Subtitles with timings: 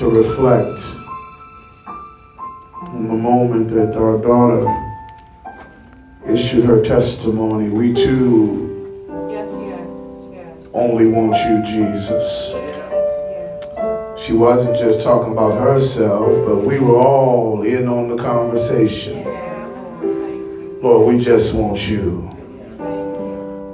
[0.00, 0.80] to reflect
[2.88, 4.64] on the moment that our daughter
[6.26, 7.68] issued her testimony.
[7.68, 9.90] We too Yes, yes,
[10.32, 10.68] yes.
[10.72, 12.54] only want you, Jesus.
[14.18, 19.22] She wasn't just talking about herself, but we were all in on the conversation.
[19.22, 19.36] Lord,
[20.00, 20.78] thank you.
[20.82, 22.22] Lord, we just want you.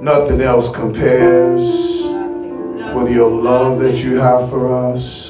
[0.01, 2.03] Nothing else compares
[2.93, 5.26] with your love that you have for us.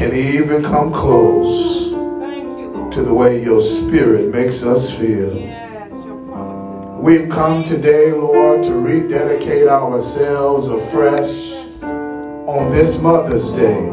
[0.00, 5.36] Can even come close to the way your spirit makes us feel.
[5.36, 7.02] Yes, your promises.
[7.02, 13.90] We've come today, Lord, to rededicate ourselves afresh on this Mother's Day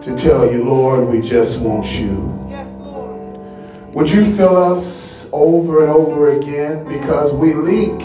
[0.00, 2.14] to tell you, Lord, we just want you.
[3.92, 8.00] Would you fill us over and over again because we leak,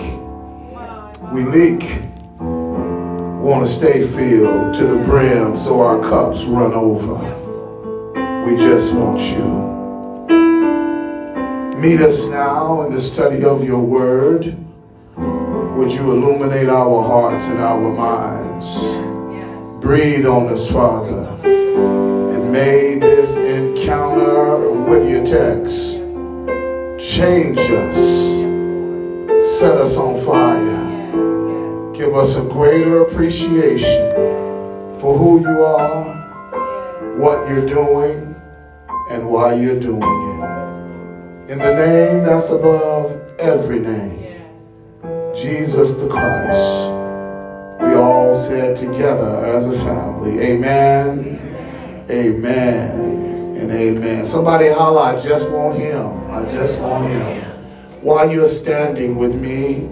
[1.31, 2.08] we leak.
[3.49, 7.15] Want to stay filled to the brim so our cups run over.
[8.45, 9.65] We just want you.
[11.81, 14.55] Meet us now in the study of your word.
[15.17, 18.83] Would you illuminate our hearts and our minds?
[19.83, 21.25] Breathe on us, Father.
[21.43, 25.97] And may this encounter with your text
[27.03, 27.97] change us,
[29.59, 30.78] set us on fire.
[31.99, 34.13] Give us a greater appreciation
[35.01, 38.33] for who you are, what you're doing,
[39.09, 41.51] and why you're doing it.
[41.51, 44.41] In the name that's above every name,
[45.35, 46.89] Jesus the Christ.
[47.81, 54.25] We all said together as a family, Amen, Amen, and Amen.
[54.25, 56.31] Somebody holler, I just want Him.
[56.31, 57.43] I just want Him.
[58.01, 59.91] While you're standing with me,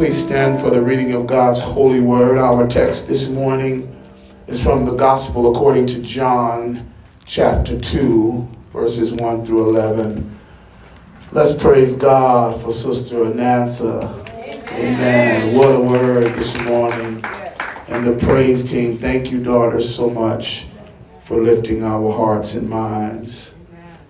[0.00, 2.38] please stand for the reading of God's holy word.
[2.38, 3.94] Our text this morning
[4.46, 6.90] is from the Gospel according to John,
[7.26, 10.38] chapter 2, verses 1 through 11.
[11.32, 14.26] Let's praise God for Sister Anansa.
[14.72, 15.54] Amen.
[15.54, 17.22] What a word this morning.
[17.88, 20.64] And the praise team, thank you, daughter, so much
[21.20, 23.62] for lifting our hearts and minds.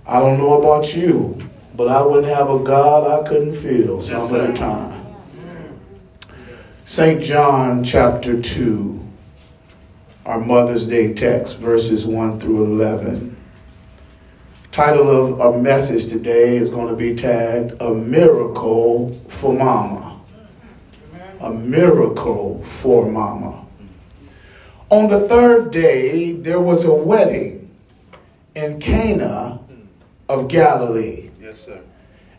[0.07, 1.37] I don't know about you,
[1.75, 5.00] but I wouldn't have a God I couldn't feel some of the time.
[6.91, 7.23] St.
[7.23, 9.01] John chapter 2,
[10.27, 13.37] our Mother's Day text, verses 1 through 11.
[14.73, 20.21] Title of our message today is going to be tagged A Miracle for Mama.
[21.39, 23.65] A Miracle for Mama.
[24.89, 27.71] On the third day, there was a wedding
[28.57, 29.61] in Cana
[30.29, 31.79] of Galilee, Yes, sir.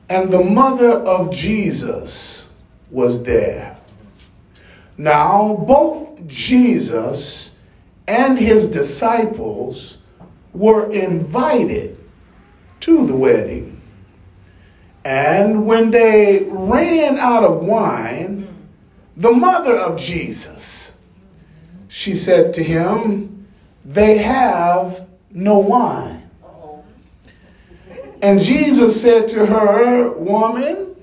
[0.09, 3.70] and the mother of Jesus was there.
[5.01, 7.59] Now, both Jesus
[8.07, 10.05] and his disciples
[10.53, 11.97] were invited
[12.81, 13.81] to the wedding.
[15.03, 18.47] And when they ran out of wine,
[19.17, 21.03] the mother of Jesus,
[21.87, 23.47] she said to him,
[23.83, 26.29] They have no wine.
[28.21, 30.95] And Jesus said to her, Woman,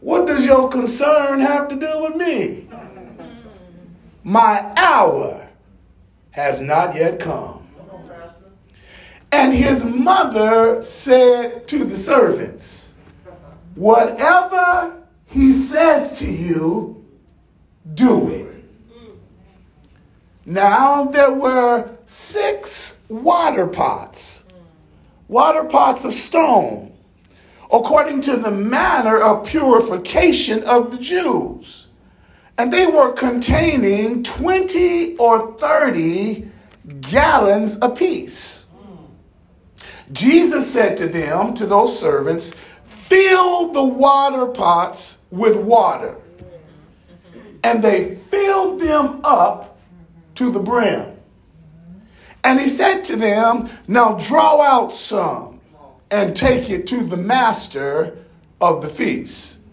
[0.00, 2.67] what does your concern have to do with me?
[4.28, 5.48] My hour
[6.32, 7.66] has not yet come.
[9.32, 12.98] And his mother said to the servants,
[13.74, 17.06] Whatever he says to you,
[17.94, 18.64] do it.
[20.44, 24.50] Now there were six water pots,
[25.28, 26.92] water pots of stone,
[27.72, 31.87] according to the manner of purification of the Jews.
[32.58, 36.48] And they were containing 20 or 30
[37.00, 38.74] gallons apiece.
[40.10, 42.54] Jesus said to them, to those servants,
[42.84, 46.16] fill the water pots with water.
[47.62, 49.78] And they filled them up
[50.34, 51.16] to the brim.
[52.42, 55.60] And he said to them, Now draw out some
[56.10, 58.18] and take it to the master
[58.60, 59.68] of the feast.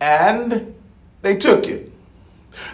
[0.00, 0.74] And
[1.22, 1.90] they took it.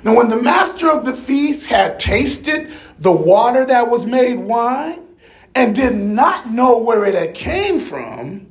[0.05, 5.07] Now, when the master of the feast had tasted the water that was made wine
[5.55, 8.47] and did not know where it had came from,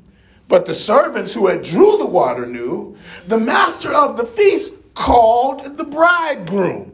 [0.48, 2.98] but the servants who had drew the water knew,
[3.28, 6.94] the master of the feast called the bridegroom.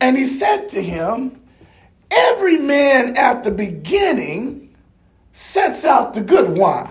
[0.00, 1.40] And he said to him,
[2.10, 4.74] Every man at the beginning
[5.32, 6.90] sets out the good wine.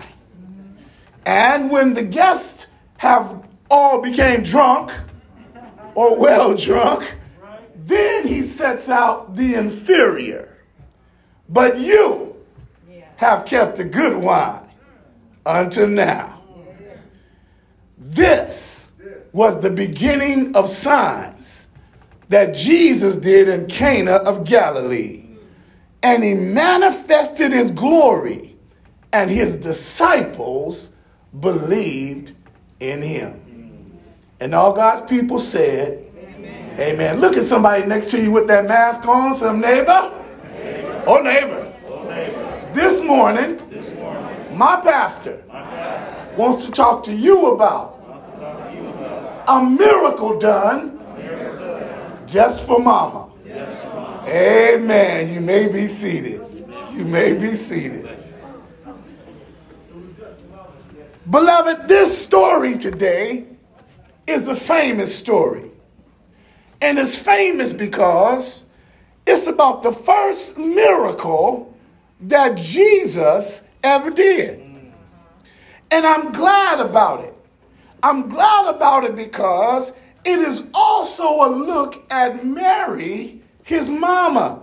[1.26, 4.90] And when the guests have all became drunk
[5.94, 7.16] or well drunk,
[7.86, 10.58] Then he sets out the inferior.
[11.48, 12.36] But you
[13.16, 14.70] have kept the good wine
[15.44, 16.40] until now.
[17.98, 18.92] This
[19.32, 21.68] was the beginning of signs
[22.28, 25.24] that Jesus did in Cana of Galilee.
[26.02, 28.56] And he manifested his glory,
[29.12, 30.96] and his disciples
[31.38, 32.34] believed
[32.78, 33.49] in him.
[34.40, 36.06] And all God's people said,
[36.78, 37.20] Amen.
[37.20, 40.10] Look at somebody next to you with that mask on, some neighbor.
[41.06, 41.66] Oh, neighbor.
[42.72, 43.60] This morning,
[44.56, 45.42] my pastor
[46.38, 47.98] wants to talk to you about
[49.46, 50.98] a miracle done
[52.26, 53.30] just for mama.
[54.26, 55.34] Amen.
[55.34, 56.40] You may be seated.
[56.92, 58.08] You may be seated.
[61.28, 63.49] Beloved, this story today
[64.30, 65.70] is a famous story.
[66.80, 68.72] And it's famous because
[69.26, 71.74] it's about the first miracle
[72.20, 74.60] that Jesus ever did.
[75.90, 77.34] And I'm glad about it.
[78.02, 84.62] I'm glad about it because it is also a look at Mary, his mama,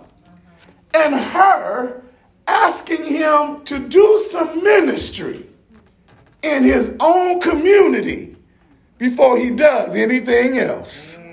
[0.94, 2.02] and her
[2.46, 5.46] asking him to do some ministry
[6.42, 8.27] in his own community
[8.98, 11.24] before he does anything else.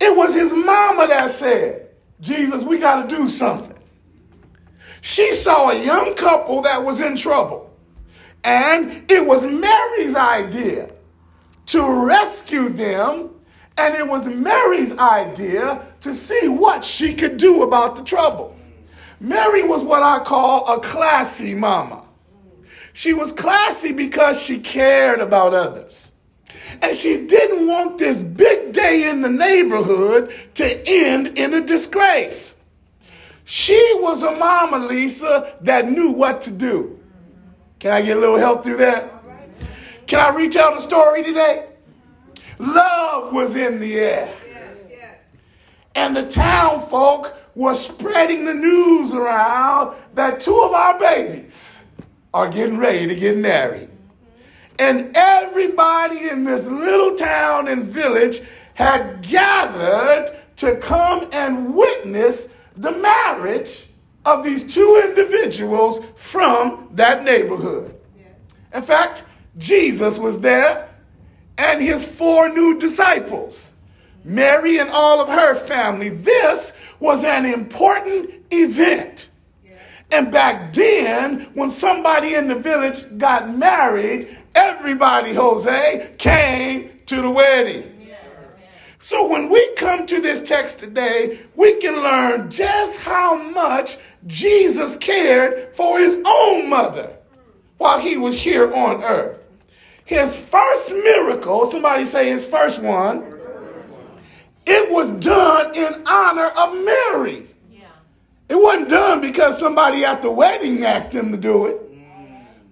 [0.00, 1.88] It was his mama that said,
[2.20, 3.76] Jesus, we got to do something.
[5.00, 7.76] She saw a young couple that was in trouble.
[8.44, 10.90] And it was Mary's idea
[11.66, 13.30] to rescue them.
[13.76, 18.56] And it was Mary's idea to see what she could do about the trouble.
[19.20, 22.04] Mary was what I call a classy mama.
[22.92, 26.17] She was classy because she cared about others.
[26.80, 32.70] And she didn't want this big day in the neighborhood to end in a disgrace.
[33.44, 36.98] She was a mama, Lisa, that knew what to do.
[37.78, 39.10] Can I get a little help through that?
[40.06, 41.66] Can I retell the story today?
[42.58, 44.34] Love was in the air.
[45.94, 51.96] And the town folk were spreading the news around that two of our babies
[52.32, 53.90] are getting ready to get married.
[54.78, 58.42] And everybody in this little town and village
[58.74, 63.88] had gathered to come and witness the marriage
[64.24, 67.94] of these two individuals from that neighborhood.
[68.72, 69.24] In fact,
[69.56, 70.88] Jesus was there
[71.56, 73.74] and his four new disciples,
[74.24, 76.10] Mary and all of her family.
[76.10, 79.28] This was an important event.
[80.10, 87.30] And back then, when somebody in the village got married, everybody, Jose, came to the
[87.30, 87.94] wedding.
[88.98, 93.96] So when we come to this text today, we can learn just how much
[94.26, 97.16] Jesus cared for his own mother
[97.78, 99.46] while he was here on earth.
[100.04, 103.34] His first miracle, somebody say his first one,
[104.66, 107.46] it was done in honor of Mary.
[108.48, 111.80] It wasn't done because somebody at the wedding asked him to do it.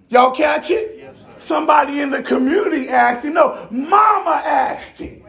[0.09, 0.96] Y'all catch it?
[1.39, 3.33] Somebody in the community asked him.
[3.33, 5.23] No, mama asked him.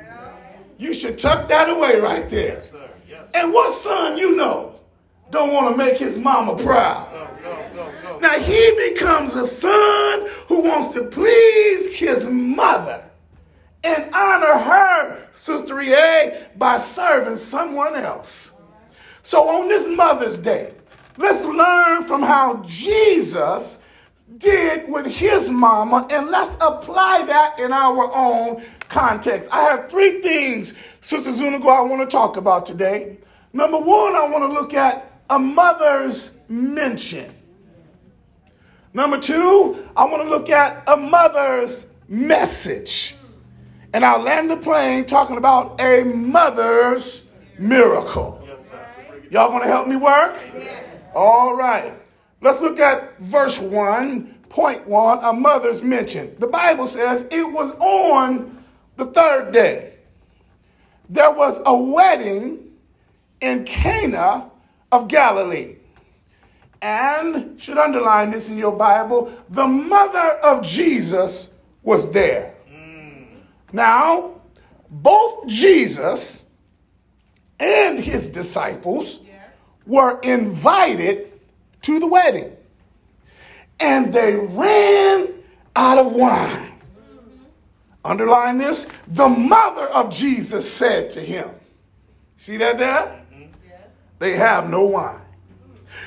[0.79, 2.63] You should tuck that away right there.
[3.35, 4.81] And what son you know
[5.31, 7.09] don't want to make his mama proud?
[8.21, 13.03] Now he becomes a son who wants to please his mother
[13.85, 18.63] and honor her, Sister E.A., by serving someone else.
[19.23, 20.75] So on this Mother's Day,
[21.17, 23.88] let's learn from how Jesus
[24.39, 29.51] did with his mama and let's apply that in our own context.
[29.53, 33.19] I have three things, Sister Zuniga, I want to talk about today.
[33.53, 37.33] Number one, I want to look at a mother's mention.
[38.95, 43.15] Number two, I want to look at a mother's message.
[43.93, 48.47] And I'll land the plane talking about a mother's miracle.
[49.31, 50.39] Y'all want to help me work?
[51.15, 51.93] All right.
[52.41, 56.35] Let's look at verse 1, point 1, a mother's mention.
[56.39, 58.63] The Bible says it was on
[58.97, 59.95] the third day.
[61.09, 62.73] There was a wedding
[63.41, 64.51] in Cana
[64.93, 65.77] of Galilee.
[66.81, 72.55] And, should underline this in your Bible, the mother of Jesus was there.
[73.73, 74.41] Now,
[74.89, 76.55] both Jesus
[77.59, 79.25] and his disciples
[79.87, 81.28] were invited
[81.83, 82.57] to the wedding.
[83.81, 85.29] And they ran
[85.77, 86.73] out of wine.
[88.05, 88.87] Underline this.
[89.09, 91.49] The mother of Jesus said to him,
[92.37, 93.21] See that there?
[94.19, 95.21] They have no wine.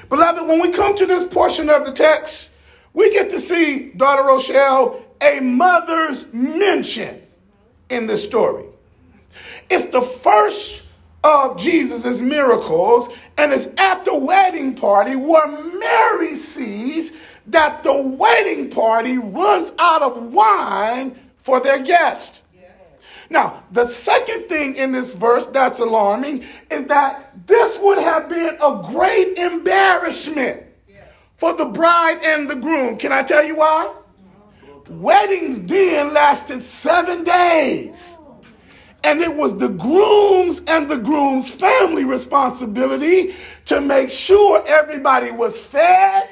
[0.09, 2.55] Beloved, when we come to this portion of the text,
[2.93, 7.21] we get to see, daughter Rochelle, a mother's mention
[7.89, 8.65] in this story.
[9.69, 10.89] It's the first
[11.23, 13.09] of Jesus' miracles,
[13.41, 17.17] and it's at the wedding party where Mary sees
[17.47, 22.43] that the wedding party runs out of wine for their guest.
[23.31, 28.57] Now, the second thing in this verse that's alarming is that this would have been
[28.61, 30.61] a great embarrassment
[31.37, 32.95] for the bride and the groom.
[32.97, 33.91] Can I tell you why?
[34.87, 38.19] Weddings then lasted seven days.
[39.03, 45.59] And it was the groom's and the groom's family responsibility to make sure everybody was
[45.59, 46.29] fed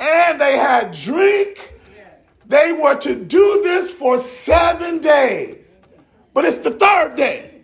[0.00, 1.74] and they had drink.
[2.46, 5.80] They were to do this for seven days.
[6.34, 7.62] But it's the third day.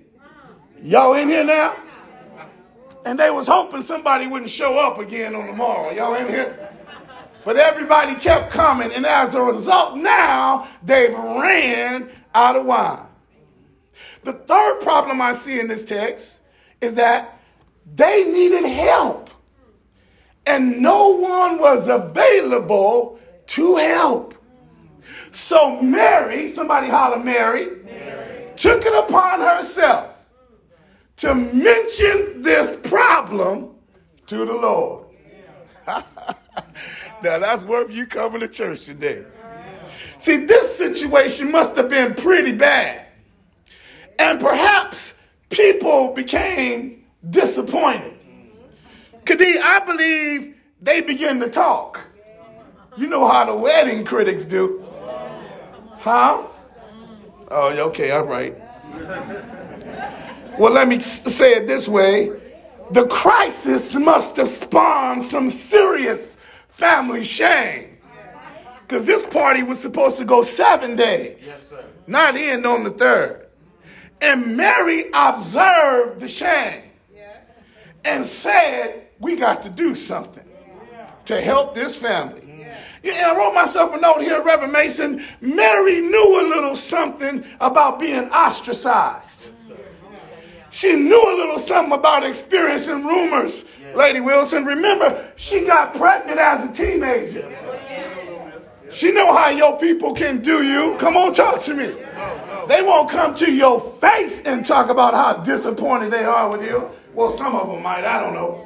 [0.83, 1.77] Y'all in here now?
[3.05, 5.91] And they was hoping somebody wouldn't show up again on the morrow.
[5.91, 6.71] Y'all in here?
[7.45, 13.07] But everybody kept coming, and as a result, now they've ran out of wine.
[14.23, 16.43] The third problem I see in this text
[16.81, 17.39] is that
[17.95, 19.31] they needed help,
[20.47, 24.35] and no one was available to help.
[25.33, 28.47] So Mary, somebody holler Mary, Mary.
[28.57, 30.15] took it upon herself
[31.19, 33.71] to mention this problem
[34.27, 35.07] to the Lord.
[35.87, 36.05] now
[37.23, 39.25] that's worth you coming to church today.
[40.19, 43.07] See, this situation must have been pretty bad.
[44.21, 48.19] And perhaps people became disappointed.
[49.25, 51.99] Kadi, I believe they begin to talk.
[52.99, 54.85] You know how the wedding critics do.
[56.01, 56.43] Huh?
[57.51, 58.55] Oh, okay, all right.
[60.59, 62.31] Well, let me say it this way
[62.91, 67.97] the crisis must have spawned some serious family shame.
[68.83, 71.73] Because this party was supposed to go seven days, yes,
[72.07, 73.47] not end on the third.
[74.23, 76.83] And Mary observed the shame
[78.05, 80.45] and said, We got to do something
[81.27, 82.47] to help this family.
[83.03, 85.25] Yeah, I wrote myself a note here, Reverend Mason.
[85.41, 89.55] Mary knew a little something about being ostracized.
[90.71, 93.69] She knew a little something about experiencing rumors.
[93.95, 97.51] Lady Wilson, remember, she got pregnant as a teenager.
[98.91, 100.97] She know how your people can do you.
[100.99, 101.95] Come on, talk to me.
[102.17, 106.63] Oh, They won't come to your face and talk about how disappointed they are with
[106.63, 106.89] you.
[107.15, 108.65] Well, some of them might, I don't know.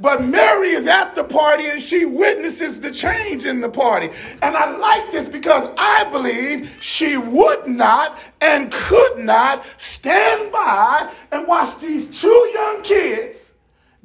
[0.00, 4.08] But Mary is at the party and she witnesses the change in the party.
[4.40, 11.12] And I like this because I believe she would not and could not stand by
[11.32, 13.56] and watch these two young kids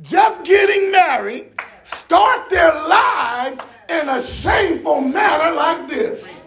[0.01, 1.49] just getting married
[1.85, 6.44] start their lives in a shameful manner like this.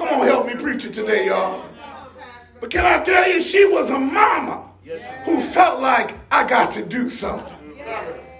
[0.00, 1.62] Come on, help me preach it today, y'all.
[2.58, 4.66] But can I tell you, she was a mama
[5.26, 7.78] who felt like I got to do something.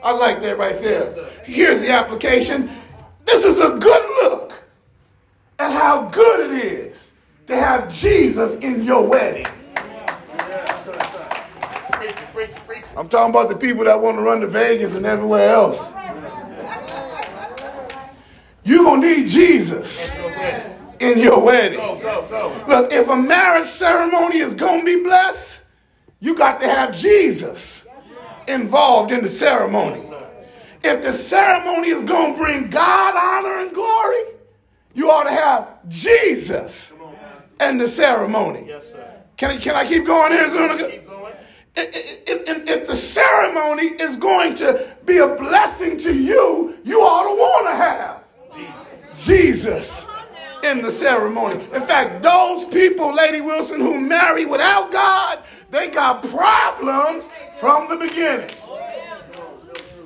[0.02, 1.04] I like that right there.
[1.44, 2.70] Here's the application.
[3.26, 4.54] This is a good look
[5.58, 9.46] at how good it is to have Jesus in your wedding.
[12.96, 15.94] I'm talking about the people that want to run to Vegas and everywhere else.
[18.64, 20.18] You're going to need Jesus
[21.00, 21.80] in your wedding.
[21.80, 25.74] Look, if a marriage ceremony is going to be blessed,
[26.20, 27.88] you got to have Jesus
[28.46, 30.02] involved in the ceremony.
[30.84, 34.34] If the ceremony is going to bring God honor and glory,
[34.94, 36.94] you ought to have Jesus
[37.60, 38.70] in the ceremony.
[39.36, 41.00] Can I, can I keep going here, Zuniga?
[41.76, 47.28] If, if, if, the ceremony is going to be a blessing to you, you ought
[47.28, 49.26] to want to have Jesus.
[49.26, 50.09] Jesus
[50.62, 51.54] in the ceremony.
[51.54, 55.40] In fact, those people, Lady Wilson, who marry without God,
[55.70, 58.50] they got problems from the beginning.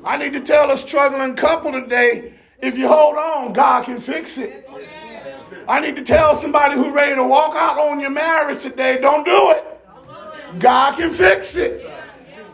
[0.05, 4.39] I need to tell a struggling couple today if you hold on, God can fix
[4.39, 4.67] it.
[5.69, 9.25] I need to tell somebody who's ready to walk out on your marriage today, don't
[9.25, 10.61] do it.
[10.61, 11.85] God can fix it.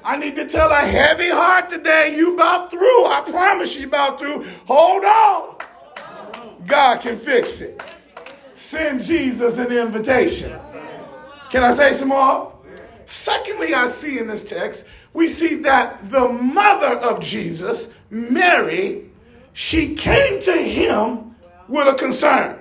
[0.03, 3.07] I need to tell a heavy heart today, you about through.
[3.07, 4.45] I promise you about through.
[4.67, 5.57] Hold on.
[6.67, 7.83] God can fix it.
[8.55, 10.59] Send Jesus an invitation.
[11.51, 12.53] Can I say some more?
[13.07, 19.07] Secondly, I see in this text, we see that the mother of Jesus, Mary,
[19.53, 21.35] she came to him
[21.69, 22.59] with a concern.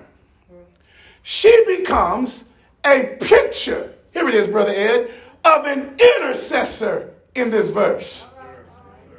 [1.22, 2.52] She becomes
[2.84, 5.12] a picture, here it is, Brother Ed,
[5.46, 8.29] of an intercessor in this verse.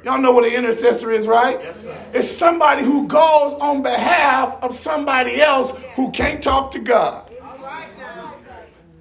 [0.03, 1.59] Y'all know what an intercessor is, right?
[1.61, 2.05] Yes, sir.
[2.13, 7.31] It's somebody who goes on behalf of somebody else who can't talk to God.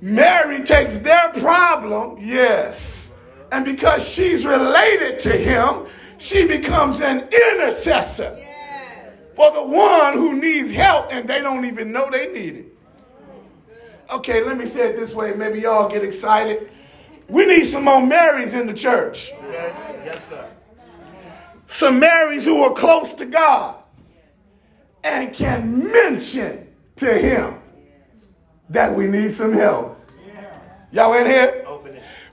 [0.02, 3.18] Mary takes their problem, yes,
[3.52, 5.86] and because she's related to him,
[6.18, 8.38] she becomes an intercessor
[9.34, 12.66] for the one who needs help and they don't even know they need it.
[14.10, 15.34] Okay, let me say it this way.
[15.34, 16.70] Maybe y'all get excited.
[17.28, 19.30] We need some more Marys in the church.
[19.32, 20.02] Okay?
[20.04, 20.50] Yes, sir.
[21.70, 23.76] Some Marys who are close to God
[25.04, 27.60] and can mention to Him
[28.70, 29.96] that we need some help.
[30.90, 31.64] Y'all in here?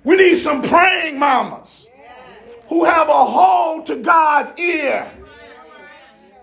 [0.03, 1.88] We need some praying mamas
[2.67, 5.08] who have a hold to God's ear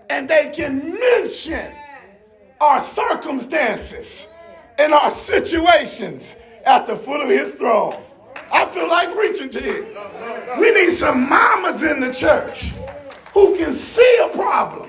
[0.09, 1.73] and they can mention
[2.61, 4.33] our circumstances
[4.79, 8.01] and our situations at the foot of his throne.
[8.53, 10.61] I feel like preaching to you.
[10.61, 12.73] We need some mamas in the church
[13.35, 14.89] who can see a problem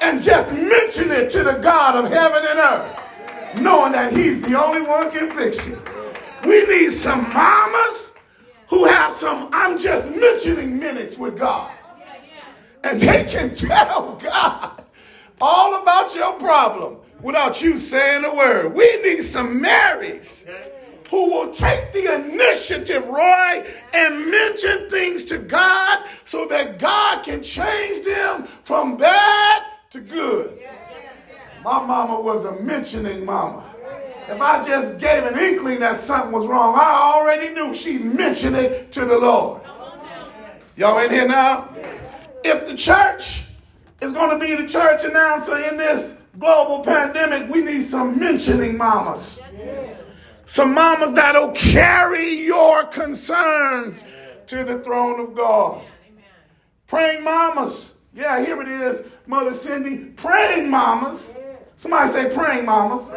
[0.00, 4.58] and just mention it to the God of heaven and earth, knowing that he's the
[4.58, 5.78] only one can fix it.
[6.46, 8.18] We need some mamas
[8.68, 11.70] who have some I'm just mentioning minutes with God.
[12.84, 14.84] And they can tell God
[15.40, 18.74] all about your problem without you saying a word.
[18.74, 20.48] We need some Marys
[21.12, 27.42] who will take the initiative, Roy, and mention things to God so that God can
[27.42, 30.58] change them from bad to good.
[31.62, 33.62] My mama was a mentioning mama.
[34.26, 38.54] If I just gave an inkling that something was wrong, I already knew she'd mention
[38.54, 39.60] it to the Lord.
[40.78, 41.68] Y'all in here now?
[42.42, 43.48] If the church
[44.00, 48.78] is going to be the church announcer in this global pandemic, we need some mentioning
[48.78, 49.42] mamas.
[50.52, 54.04] Some mamas that'll carry your concerns
[54.48, 55.82] to the throne of God.
[56.86, 58.02] Praying mamas.
[58.14, 60.10] Yeah, here it is, Mother Cindy.
[60.10, 61.38] Praying mamas.
[61.78, 63.12] Somebody say praying mamas.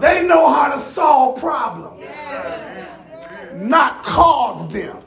[0.00, 2.04] They know how to solve problems,
[3.54, 4.98] not cause them.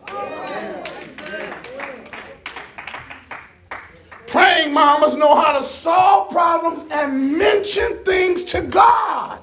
[4.25, 9.37] Praying mamas know how to solve problems and mention things to God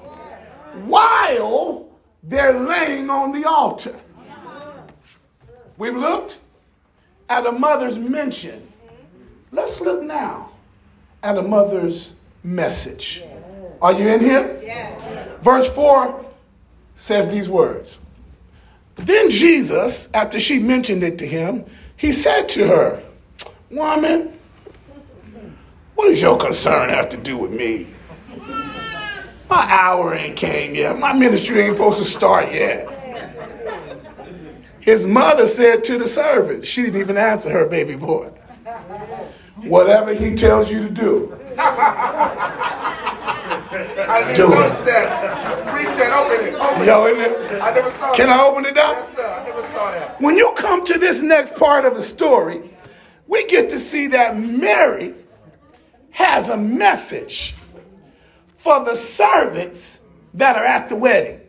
[0.83, 1.90] while
[2.23, 3.95] they're laying on the altar.
[5.77, 6.39] We've looked
[7.29, 8.71] at a mother's mention.
[9.51, 10.51] Let's look now
[11.23, 13.23] at a mother's message.
[13.81, 14.59] Are you in here?
[15.41, 16.25] Verse 4
[16.95, 17.99] says these words.
[18.95, 21.65] Then Jesus, after she mentioned it to him,
[21.97, 23.03] he said to her,
[23.71, 24.37] Woman,
[25.95, 27.87] what does your concern have to do with me?
[29.51, 30.97] My hour ain't came yet.
[30.97, 32.87] My ministry ain't supposed to start yet.
[34.79, 38.31] His mother said to the servant, she didn't even answer her baby boy.
[39.57, 41.37] Whatever he tells you to do,
[44.07, 44.85] I never Do noticed it.
[44.85, 45.67] that.
[45.67, 46.13] Preach that.
[46.13, 46.53] Open it.
[46.53, 47.61] Open Y'all it.
[47.61, 48.39] I never saw Can that.
[48.39, 48.95] I open it up?
[48.95, 49.27] Yes, sir.
[49.27, 50.21] I never saw that.
[50.21, 52.71] When you come to this next part of the story,
[53.27, 55.13] we get to see that Mary
[56.11, 57.55] has a message
[58.61, 61.41] for the servants that are at the wedding.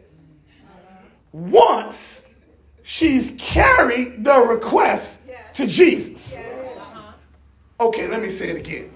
[1.30, 2.32] Once
[2.82, 6.42] she's carried the request to Jesus.
[7.78, 8.90] Okay, let me say it again.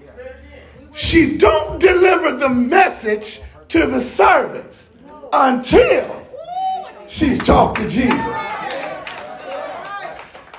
[0.95, 4.97] She don't deliver the message to the servants
[5.31, 6.25] until
[7.07, 8.57] she's talked to Jesus.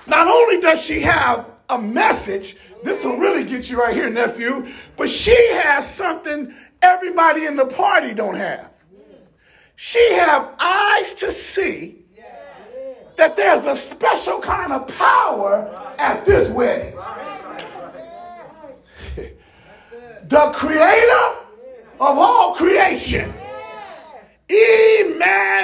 [0.06, 4.68] Not only does she have a message, this will really get you right here, nephew,
[4.96, 8.70] but she has something everybody in the party don't have.
[9.76, 12.04] She have eyes to see
[13.16, 16.94] that there's a special kind of power at this wedding.
[20.28, 21.38] the creator
[22.00, 23.32] of all creation,
[24.48, 25.60] Emmanuel,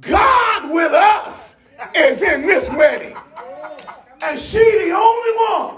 [0.00, 3.16] God with us, is in this wedding.
[4.22, 5.76] And she the only one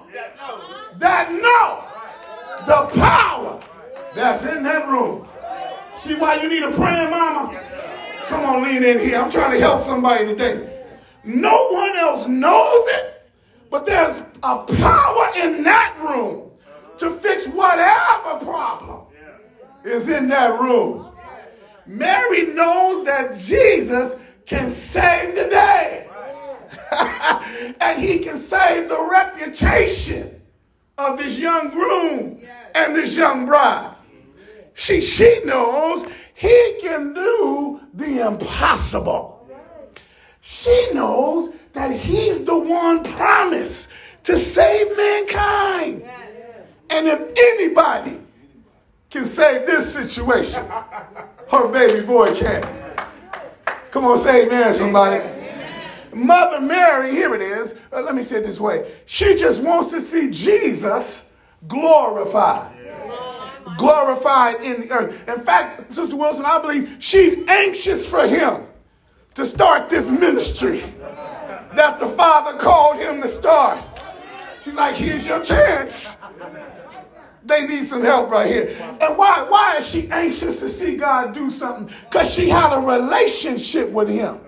[0.99, 1.88] that know
[2.67, 3.61] the power
[4.15, 5.27] that's in that room.
[5.95, 7.61] See why you need a praying mama?
[8.27, 9.19] Come on, lean in here.
[9.19, 10.85] I'm trying to help somebody today.
[11.25, 13.31] No one else knows it,
[13.71, 16.51] but there's a power in that room
[16.99, 19.07] to fix whatever problem
[19.85, 21.11] is in that room.
[21.87, 26.09] Mary knows that Jesus can save the day.
[27.81, 30.38] and he can save the reputation
[30.99, 32.41] of this young groom
[32.75, 33.95] and this young bride.
[34.75, 39.49] She, she knows he can do the impossible.
[40.41, 43.93] She knows that he's the one promised
[44.25, 46.05] to save mankind.
[46.91, 48.21] And if anybody
[49.11, 50.65] can save this situation,
[51.53, 52.67] her baby boy can.
[53.91, 55.38] Come on, say amen, somebody.
[56.19, 57.79] Mother Mary, here it is.
[57.93, 58.91] Uh, let me say it this way.
[59.07, 61.37] She just wants to see Jesus
[61.69, 62.75] glorified.
[63.77, 65.29] Glorified in the earth.
[65.29, 68.67] In fact, Sister Wilson, I believe she's anxious for him
[69.35, 70.83] to start this ministry
[71.77, 73.79] that the Father called him to start.
[74.63, 76.17] She's like, here's your chance.
[77.45, 78.75] They need some help right here.
[79.01, 81.95] And why, why is she anxious to see God do something?
[82.11, 84.41] Because she had a relationship with him.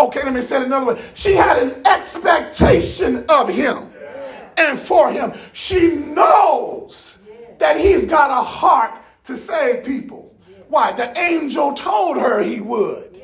[0.00, 1.02] Okay, let me say it another way.
[1.14, 3.92] She had an expectation of him
[4.56, 5.34] and for him.
[5.52, 7.22] She knows
[7.58, 10.34] that he's got a heart to save people.
[10.68, 10.92] Why?
[10.92, 13.20] The angel told her he would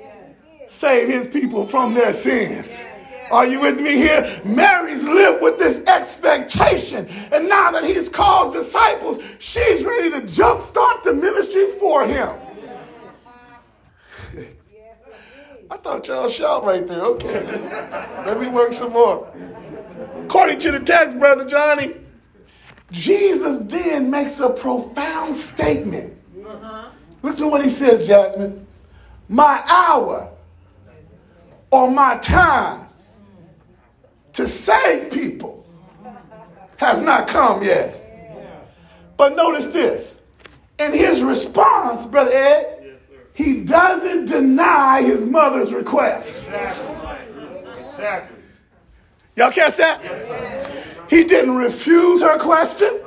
[0.68, 2.86] save his people from their sins.
[3.30, 4.40] Are you with me here?
[4.44, 7.08] Mary's lived with this expectation.
[7.32, 12.28] And now that he's called disciples, she's ready to jumpstart the ministry for him.
[15.70, 17.02] I thought y'all shout right there.
[17.02, 17.44] Okay.
[18.24, 19.32] Let me work some more.
[20.24, 21.94] According to the text, Brother Johnny,
[22.92, 26.16] Jesus then makes a profound statement.
[26.44, 26.90] Uh-huh.
[27.22, 28.66] Listen to what he says, Jasmine.
[29.28, 30.30] My hour
[31.70, 32.86] or my time
[34.34, 35.66] to save people
[36.76, 38.02] has not come yet.
[39.16, 40.22] But notice this.
[40.78, 42.75] In his response, Brother Ed,
[43.36, 46.48] he doesn't deny his mother's request.
[46.48, 48.38] Exactly.
[49.36, 50.00] Y'all catch that?
[51.10, 53.02] He didn't refuse her question.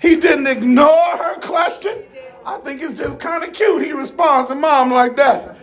[0.00, 2.02] He didn't ignore her question.
[2.46, 3.84] I think it's just kind of cute.
[3.84, 5.58] He responds to mom like that.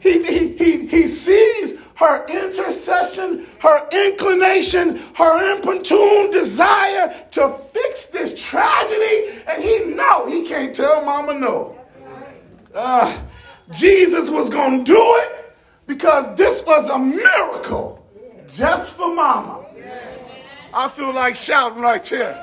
[0.00, 8.44] He, he, he, he sees her intercession, her inclination, her importune desire to fix this
[8.50, 11.78] tragedy, and he know he can't tell mama no.
[12.74, 13.16] Uh,
[13.70, 15.56] Jesus was going to do it
[15.86, 18.04] because this was a miracle
[18.48, 19.64] just for mama.
[20.72, 22.34] I feel like shouting right there.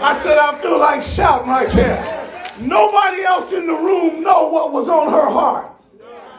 [0.00, 2.54] I said I feel like shouting right there.
[2.58, 5.70] Nobody else in the room know what was on her heart.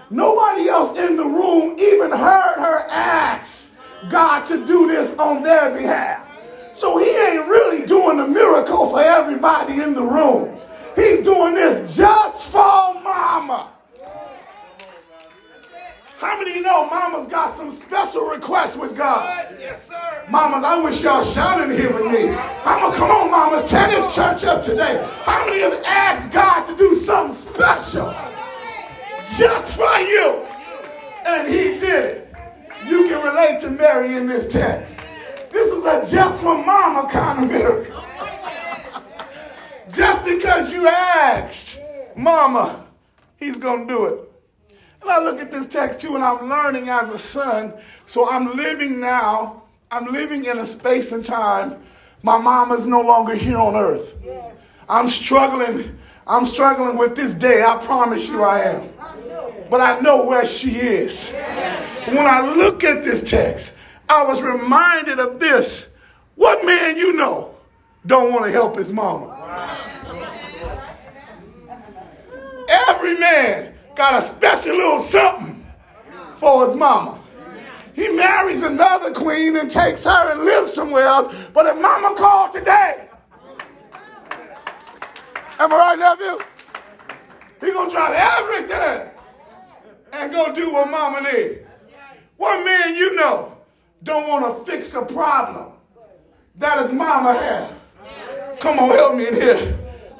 [0.09, 3.73] Nobody else in the room even heard her ask
[4.09, 6.25] God to do this on their behalf.
[6.75, 10.59] So he ain't really doing a miracle for everybody in the room.
[10.97, 12.59] He's doing this just for
[13.03, 13.69] mama.
[16.17, 19.55] How many of you know mama's got some special requests with God?
[19.59, 20.25] Yes, sir.
[20.27, 22.31] Mamas, I wish y'all shouted here with me.
[22.65, 25.07] I'm gonna come on, mamas, tear this church up today.
[25.23, 28.11] How many of you asked God to do something special
[29.37, 30.47] just for you?
[31.27, 32.35] And he did it.
[32.83, 35.01] You can relate to Mary in this text.
[35.51, 37.96] This is a just for mama kind of miracle.
[39.93, 41.81] Just because you asked,
[42.15, 42.85] mama,
[43.37, 44.19] he's gonna do it.
[45.01, 47.73] And I look at this text too, and I'm learning as a son.
[48.05, 51.81] So I'm living now, I'm living in a space and time.
[52.23, 54.15] My mama's no longer here on earth.
[54.89, 57.63] I'm struggling, I'm struggling with this day.
[57.63, 58.89] I promise you I am.
[59.69, 61.31] But I know where she is.
[62.07, 63.77] When I look at this text,
[64.09, 65.93] I was reminded of this.
[66.35, 67.55] What man you know
[68.05, 69.36] don't want to help his mama?
[72.87, 75.65] Every man got a special little something
[76.37, 77.19] for his mama.
[77.93, 81.49] He marries another queen and takes her and lives somewhere else.
[81.53, 83.09] But if mama called today,
[85.59, 86.45] am I right, nephew?
[87.59, 89.09] He gonna drop everything
[90.13, 91.65] and go do what mama need.
[92.37, 93.57] What man you know
[94.03, 95.71] don't want to fix a problem
[96.55, 98.59] that his mama have?
[98.59, 99.77] Come on, help me in here.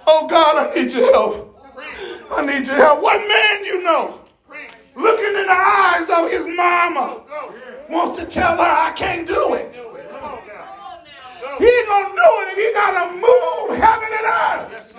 [0.08, 1.47] Oh God, I need your help.
[2.32, 3.02] I need your help.
[3.02, 4.22] What man you know,
[4.96, 7.22] looking in the eyes of his mama,
[7.90, 9.74] wants to tell her I can't do it.
[9.74, 10.10] Do it.
[10.12, 11.02] Come on now.
[11.58, 14.96] He gonna do it if he gotta move heaven and earth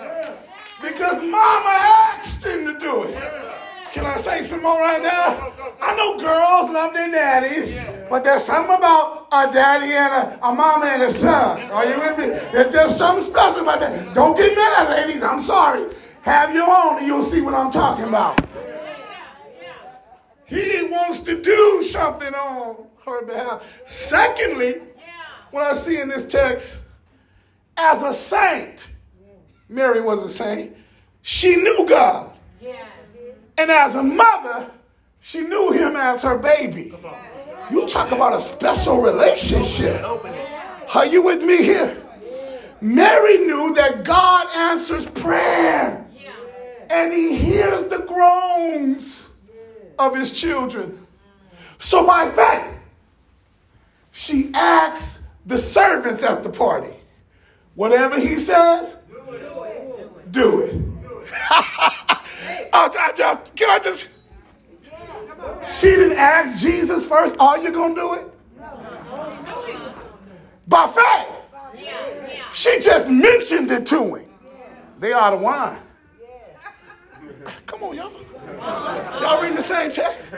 [0.81, 3.49] because mama asked him to do it.
[3.91, 5.51] Can I say some more right now?
[5.81, 10.53] I know girls love their daddies, but there's something about a daddy and a, a
[10.53, 11.59] mama and a son.
[11.71, 12.27] Are you with me?
[12.51, 14.13] There's just something special about that.
[14.13, 15.23] Don't get mad, ladies.
[15.23, 15.89] I'm sorry.
[16.29, 18.39] Have your own and you'll see what I'm talking about.
[20.45, 23.81] He wants to do something on her behalf.
[23.87, 24.75] Secondly,
[25.49, 26.83] what I see in this text,
[27.77, 28.91] as a saint,
[29.69, 30.77] Mary was a saint,
[31.23, 32.31] she knew God.
[33.57, 34.69] And as a mother,
[35.21, 36.93] She knew him as her baby.
[37.69, 40.03] You talk about a special relationship.
[40.95, 41.97] Are you with me here?
[42.81, 46.05] Mary knew that God answers prayer
[46.89, 49.39] and he hears the groans
[49.97, 51.05] of his children.
[51.77, 52.75] So by faith,
[54.11, 56.93] she asks the servants at the party,
[57.75, 59.01] whatever he says,
[60.31, 60.75] do it.
[62.71, 64.07] Oh, I- I- Can I just?
[65.67, 68.25] She didn't ask Jesus first, are you going to do it?
[70.67, 71.27] By faith.
[72.53, 74.25] She just mentioned it to him.
[74.99, 75.79] They out of wine.
[77.65, 78.11] Come on, y'all.
[79.21, 80.31] Y'all reading the same text?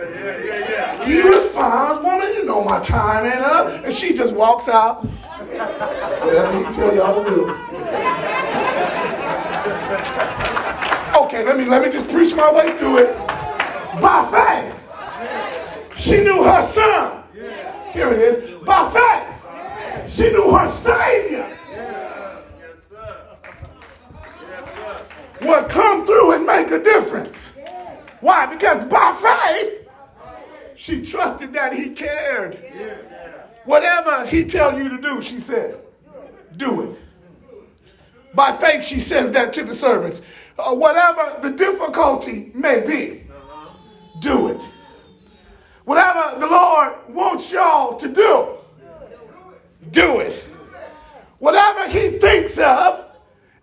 [1.05, 3.83] He responds, woman, you know my time ain't up.
[3.83, 5.03] And she just walks out.
[5.03, 7.49] Whatever he tell y'all to do.
[11.23, 13.17] Okay, let me let me just preach my way through it.
[13.99, 15.97] By faith.
[15.97, 17.23] She knew her son.
[17.33, 18.59] Here it is.
[18.59, 20.11] By faith.
[20.11, 21.57] She knew her Savior
[25.41, 27.55] would come through and make a difference.
[28.19, 28.45] Why?
[28.45, 29.89] Because by faith,
[30.75, 32.59] she trusted that he cared.
[33.65, 35.79] Whatever he tell you to do, she said,
[36.57, 36.99] do it.
[38.33, 40.23] By faith, she says that to the servants.
[40.57, 43.23] Uh, whatever the difficulty may be,
[44.21, 44.61] do it.
[45.85, 48.57] Whatever the Lord wants y'all to do,
[49.89, 50.33] do it.
[51.39, 53.10] Whatever he thinks of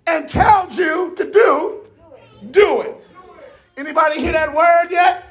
[0.09, 1.85] and tells you to do,
[2.51, 2.95] do it.
[3.77, 5.25] Anybody hear that word yet?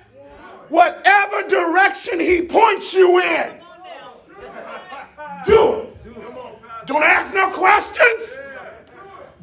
[0.69, 3.59] Whatever direction he points you in,
[5.45, 5.97] do it.
[6.85, 8.37] Don't ask no questions.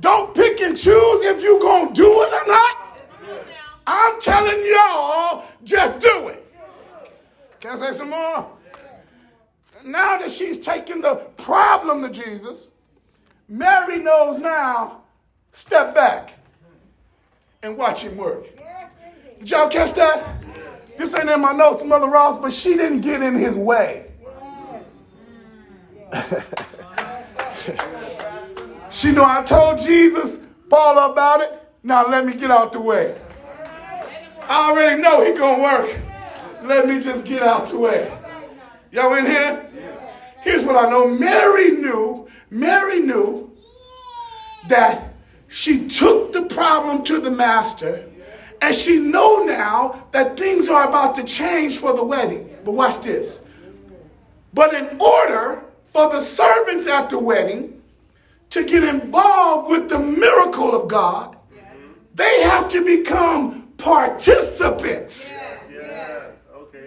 [0.01, 3.01] Don't pick and choose if you gonna do it or not.
[3.87, 6.40] I'm telling y'all, just do it.
[7.61, 8.51] Can I say some more?
[9.85, 12.70] Now that she's taken the problem to Jesus,
[13.49, 15.04] Mary knows now,
[15.55, 16.35] step back
[17.62, 18.45] and watch him work.
[19.38, 20.45] Did y'all catch that?
[20.99, 24.11] This ain't in my notes, Mother Ross, but she didn't get in his way.
[28.90, 31.61] she know I told Jesus, Paul, about it.
[31.83, 33.19] Now let me get out the way.
[34.43, 35.99] I already know he gonna work.
[36.62, 38.11] Let me just get out the way.
[38.93, 39.67] Y'all in here?
[40.43, 41.09] Here's what I know.
[41.09, 43.51] Mary knew, Mary knew
[44.69, 45.04] that
[45.55, 48.05] she took the problem to the master
[48.61, 52.51] and she know now that things are about to change for the wedding.
[52.64, 53.45] But watch this.
[54.53, 57.81] But in order for the servants at the wedding
[58.51, 61.37] to get involved with the miracle of God,
[62.17, 65.35] they have to become participants.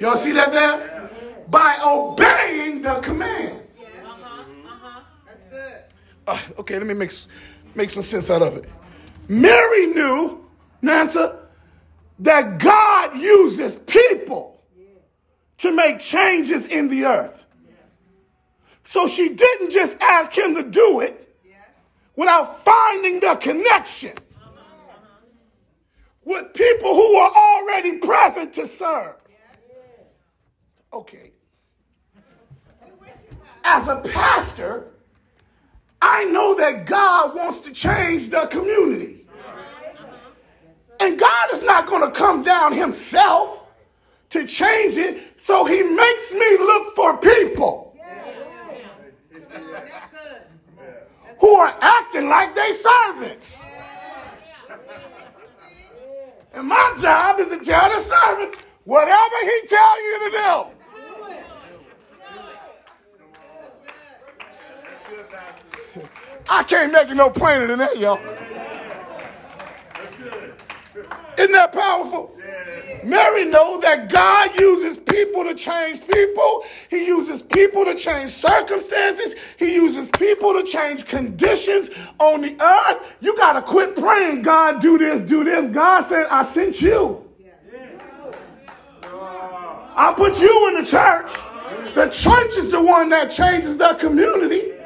[0.01, 1.10] Y'all see that there?
[1.47, 3.62] By obeying the command.
[6.27, 7.30] Uh, okay, let me make, s-
[7.77, 8.65] make some sense out of it.
[9.29, 10.43] Mary knew,
[10.81, 11.47] Nansa,
[12.19, 14.63] that God uses people
[15.59, 17.45] to make changes in the earth.
[18.83, 21.35] So she didn't just ask him to do it
[22.15, 24.13] without finding the connection
[26.23, 29.15] with people who are already present to serve.
[30.91, 31.31] Okay.
[33.63, 34.87] As a pastor,
[36.17, 39.27] I know that God wants to change the community.
[40.99, 43.67] And God is not going to come down himself
[44.32, 47.95] to change it, so he makes me look for people
[51.39, 53.63] who are acting like they servants.
[56.51, 60.77] And my job is to tell the servants whatever he tell you to do.
[66.49, 68.19] I can't make it no plainer than that, y'all.
[71.38, 72.33] Isn't that powerful?
[73.03, 76.63] Mary knows that God uses people to change people.
[76.89, 79.36] He uses people to change circumstances.
[79.57, 83.15] He uses people to change conditions on the earth.
[83.21, 85.69] You got to quit praying, God, do this, do this.
[85.69, 87.23] God said, I sent you.
[89.99, 91.31] I put you in the church.
[91.95, 94.76] The church is the one that changes the community.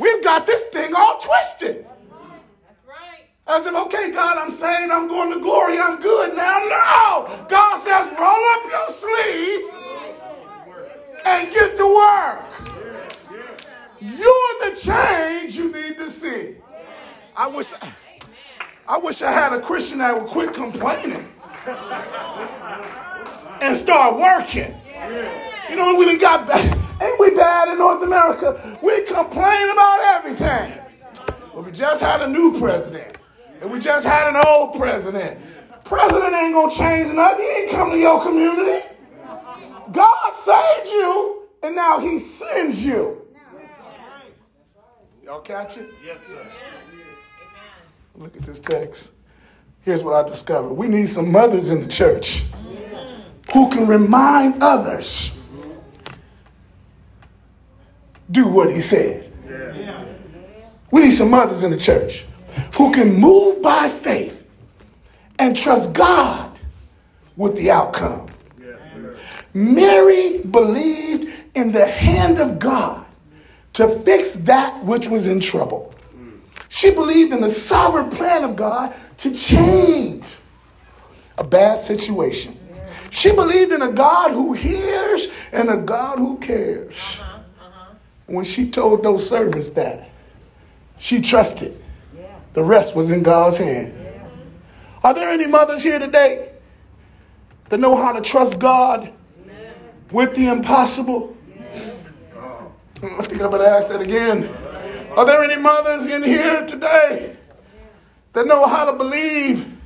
[0.00, 1.84] We've got this thing all twisted.
[1.84, 3.28] That's right.
[3.46, 5.78] I said, okay, God, I'm saying I'm going to glory.
[5.78, 6.58] I'm good now.
[6.58, 7.46] No.
[7.48, 9.84] God says, roll up your sleeves
[11.26, 12.46] and get to work.
[14.00, 16.56] You're the change you need to see.
[17.36, 17.92] I wish I,
[18.88, 21.28] I wish I had a Christian that would quit complaining.
[23.60, 24.74] and start working.
[25.68, 26.78] You know, we got bad.
[27.00, 28.78] Ain't we bad in North America?
[28.82, 30.78] We complain about everything.
[31.54, 33.18] But we just had a new president.
[33.60, 35.40] And we just had an old president.
[35.84, 37.44] President ain't gonna change nothing.
[37.44, 38.86] He ain't come to your community.
[39.92, 43.26] God saved you, and now he sends you.
[45.24, 45.90] Y'all catch it?
[46.04, 46.46] Yes, sir.
[48.14, 49.14] Look at this text.
[49.82, 50.74] Here's what I discovered.
[50.74, 52.44] We need some mothers in the church
[53.52, 55.39] who can remind others
[58.30, 59.30] do what he said.
[60.90, 62.24] We need some mothers in the church
[62.76, 64.50] who can move by faith
[65.38, 66.58] and trust God
[67.36, 68.28] with the outcome.
[69.54, 73.04] Mary believed in the hand of God
[73.72, 75.92] to fix that which was in trouble.
[76.14, 76.38] Mm.
[76.68, 80.24] She believed in the sovereign plan of God to change
[81.38, 82.56] a bad situation.
[83.10, 86.94] She believed in a God who hears and a God who cares.
[88.30, 90.08] When she told those servants that,
[90.96, 91.82] she trusted.
[92.52, 93.92] The rest was in God's hand.
[95.02, 96.52] Are there any mothers here today
[97.70, 99.12] that know how to trust God
[100.12, 101.36] with the impossible?
[103.02, 104.48] I think I'm going to ask that again.
[105.16, 107.36] Are there any mothers in here today
[108.32, 109.76] that know how to believe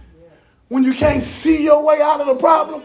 [0.69, 2.83] when you can't see your way out of the problem?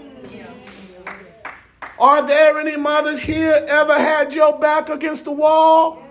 [2.00, 6.02] Are there any mothers here ever had your back against the wall?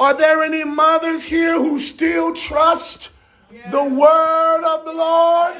[0.00, 3.10] Are there any mothers here who still trust
[3.70, 5.54] the word of the Lord?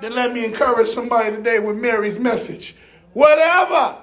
[0.00, 2.76] Then let me encourage somebody today with Mary's message.
[3.12, 3.96] Whatever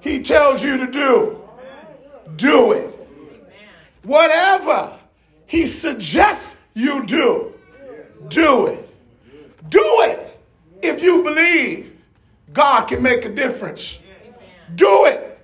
[0.00, 1.40] he tells you to do,
[2.36, 2.98] do it.
[4.04, 4.98] Whatever
[5.46, 7.52] he suggests you do,
[8.28, 8.81] do it.
[11.02, 11.98] If you believe
[12.52, 14.00] God can make a difference.
[14.76, 15.36] Do it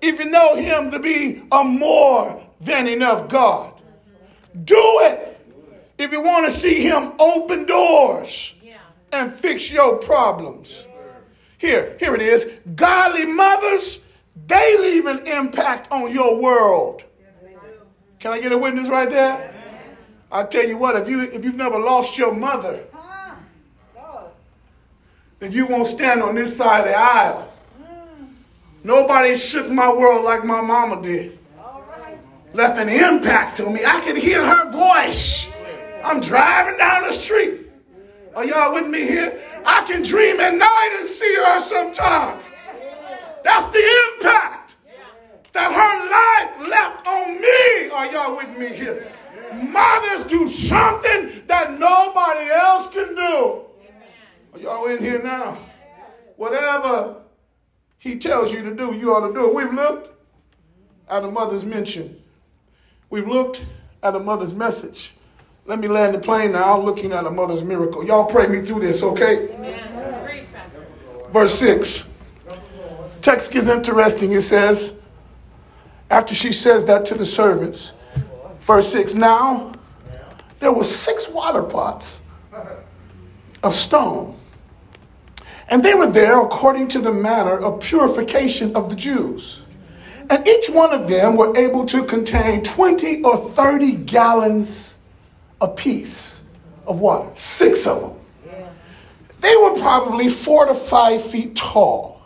[0.00, 3.74] if you know him to be a more than enough God.
[4.64, 5.40] Do it
[5.98, 8.56] if you want to see him open doors
[9.12, 10.84] and fix your problems.
[11.58, 12.50] Here, here it is.
[12.74, 14.08] Godly mothers,
[14.48, 17.04] they leave an impact on your world.
[18.18, 19.54] Can I get a witness right there?
[20.32, 22.82] I tell you what, if you if you've never lost your mother,
[25.44, 27.52] then you won't stand on this side of the aisle.
[28.82, 31.38] Nobody shook my world like my mama did.
[32.54, 33.80] Left an impact on me.
[33.84, 35.54] I could hear her voice.
[36.02, 37.60] I'm driving down the street.
[38.34, 39.38] Are y'all with me here?
[39.66, 42.40] I can dream at night and see her sometime.
[43.42, 43.84] That's the
[44.16, 44.76] impact
[45.52, 47.90] that her life left on me.
[47.90, 49.12] Are y'all with me here?
[49.52, 53.63] Mothers do something that nobody else can do.
[54.54, 55.58] Are y'all in here now?
[56.36, 57.16] Whatever
[57.98, 59.54] he tells you to do, you ought to do it.
[59.54, 60.10] We've looked
[61.08, 62.22] at a mother's mention.
[63.10, 63.64] We've looked
[64.02, 65.14] at a mother's message.
[65.66, 68.04] Let me land the plane now, looking at a mother's miracle.
[68.06, 69.48] Y'all pray me through this, okay?
[71.32, 72.20] Verse 6.
[73.22, 74.32] Text gets interesting.
[74.32, 75.02] It says,
[76.10, 77.98] after she says that to the servants,
[78.60, 79.72] verse 6 Now
[80.60, 82.30] there were six water pots
[83.62, 84.38] of stone,
[85.68, 89.62] and they were there according to the manner of purification of the Jews.
[90.30, 95.02] And each one of them were able to contain 20 or 30 gallons
[95.60, 96.50] apiece
[96.86, 97.30] of water.
[97.36, 98.20] Six of them.
[99.40, 102.22] They were probably four to five feet tall,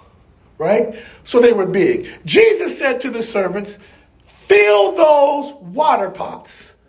[0.57, 0.94] right?
[1.24, 2.09] So they were big.
[2.24, 3.85] Jesus said to the servants,
[4.24, 6.81] Fill those water pots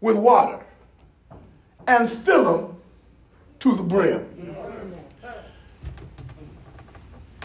[0.00, 0.64] with water
[1.86, 2.76] and fill them
[3.60, 4.28] to the brim.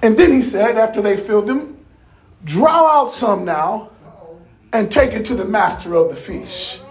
[0.02, 1.86] And then he said, after they filled them,
[2.44, 3.90] draw out some now
[4.74, 6.86] and take it to the master of the feast.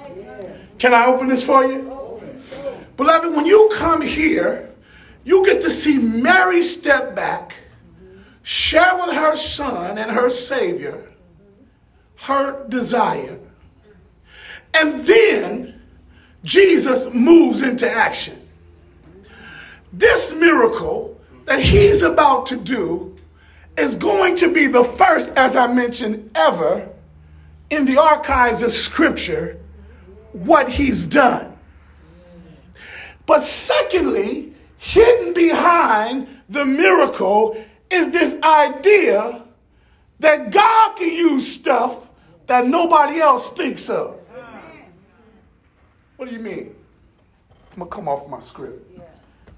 [0.79, 1.91] Can I open this for you?
[2.97, 4.71] Beloved, when you come here,
[5.25, 7.55] you get to see Mary step back,
[8.43, 11.11] share with her son and her Savior
[12.23, 13.39] her desire.
[14.75, 15.81] And then
[16.45, 18.37] Jesus moves into action.
[19.93, 23.10] This miracle that he's about to do
[23.81, 26.89] is going to be the first, as I mentioned, ever
[27.71, 29.59] in the archives of Scripture
[30.33, 31.57] what he's done.
[33.27, 37.57] But secondly, hidden behind the miracle
[37.91, 39.43] is this idea
[40.19, 42.11] that God can use stuff
[42.47, 44.19] that nobody else thinks of.
[46.17, 46.75] What do you mean?
[47.73, 48.87] I'm gonna come off my script.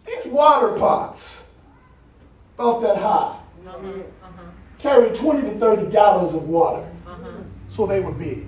[0.06, 1.54] These water pots,
[2.54, 4.42] about that high, Uh-huh.
[4.78, 6.86] carry 20 to 30 gallons of water.
[7.06, 7.28] Uh-huh.
[7.68, 8.46] So they were big.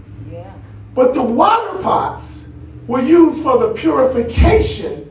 [0.94, 2.56] But the water pots
[2.86, 5.10] were used for the purification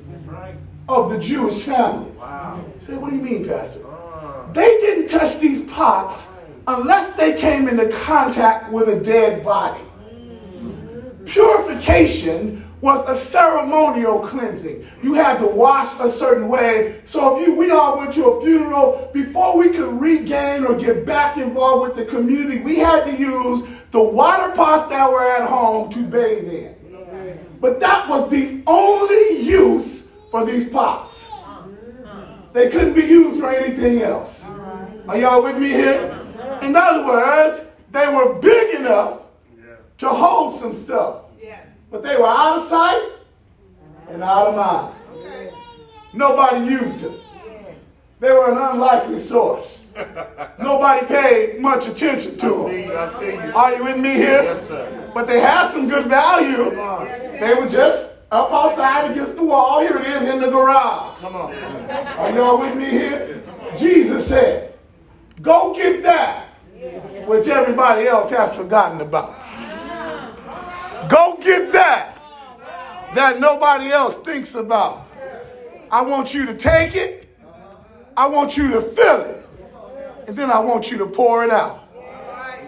[0.87, 2.21] of the Jewish families.
[2.21, 3.85] You say, what do you mean, Pastor?
[3.87, 4.51] Uh.
[4.53, 9.81] They didn't touch these pots unless they came into contact with a dead body.
[10.11, 11.25] Mm.
[11.25, 14.85] Purification was a ceremonial cleansing.
[15.01, 16.99] You had to wash a certain way.
[17.05, 21.05] So if you we all went to a funeral, before we could regain or get
[21.05, 25.47] back involved with the community, we had to use the water pots that were at
[25.49, 26.75] home to bathe in.
[27.61, 31.31] But that was the only use for these pots.
[32.51, 34.51] They couldn't be used for anything else.
[35.07, 36.19] Are y'all with me here?
[36.61, 39.21] In other words, they were big enough
[39.99, 41.22] to hold some stuff.
[41.93, 43.11] But they were out of sight
[44.09, 44.95] and out of mind.
[46.15, 47.13] Nobody used them.
[48.19, 49.85] They were an unlikely source.
[50.59, 53.55] Nobody paid much attention to them.
[53.55, 54.41] Are you with me here?
[54.41, 55.11] Yes, sir.
[55.13, 56.71] But they had some good value.
[57.39, 59.81] They were just up outside against the wall.
[59.81, 61.19] Here it is in the garage.
[61.19, 61.53] Come on.
[61.53, 63.43] Are y'all with me here?
[63.77, 64.73] Jesus said,
[65.43, 66.47] Go get that
[67.27, 69.39] which everybody else has forgotten about.
[71.13, 72.17] Go get that
[73.13, 75.07] that nobody else thinks about.
[75.91, 77.29] I want you to take it,
[78.17, 79.45] I want you to fill it,
[80.27, 81.87] and then I want you to pour it out.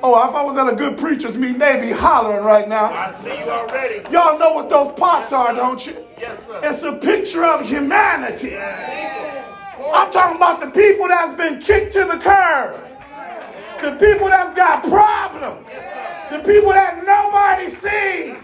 [0.04, 2.94] Oh, if I was at a good preacher's meeting, they'd be hollering right now.
[2.94, 4.08] I see you already.
[4.12, 5.96] Y'all know what those pots are, don't you?
[6.20, 6.60] Yes, sir.
[6.62, 8.56] It's a picture of humanity.
[8.60, 12.95] I'm talking about the people that's been kicked to the curb.
[13.86, 15.70] The people that's got problems.
[16.32, 18.42] The people that nobody sees.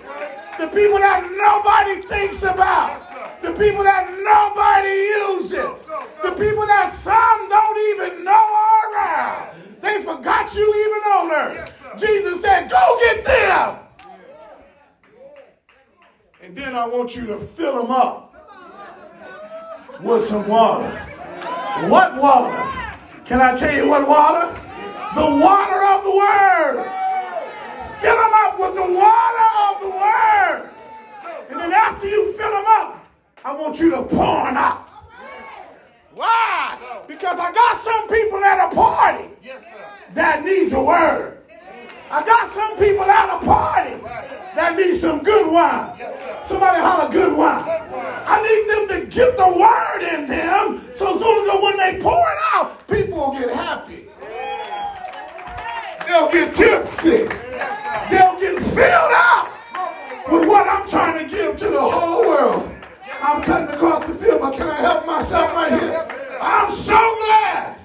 [0.60, 3.02] The people that nobody thinks about.
[3.42, 5.88] The people that nobody uses.
[6.22, 9.58] The people that some don't even know are around.
[9.82, 11.98] They forgot you even on earth.
[11.98, 13.80] Jesus said, go get them.
[16.44, 18.36] And then I want you to fill them up
[20.02, 20.88] with some water.
[21.88, 22.96] What water?
[23.26, 24.61] Can I tell you what water?
[25.16, 26.92] The water of the Word.
[28.00, 30.70] Fill them up with the water of the Word.
[31.50, 33.06] And then after you fill them up,
[33.44, 34.88] I want you to pour them out.
[36.14, 36.78] Why?
[37.08, 39.30] Because I got some people at a party
[40.14, 41.38] that needs a word.
[42.10, 43.96] I got some people at a party
[44.56, 45.98] that need some good wine.
[46.44, 47.64] Somebody holler good wine.
[47.66, 52.20] I need them to get the word in them so soon as when they pour
[52.20, 54.01] it out, people will get happy.
[56.12, 57.20] They'll get tipsy.
[58.10, 59.50] They'll get filled out
[60.30, 62.70] with what I'm trying to give to the whole world.
[63.22, 66.06] I'm cutting across the field, but can I help myself right here?
[66.42, 67.78] I'm so glad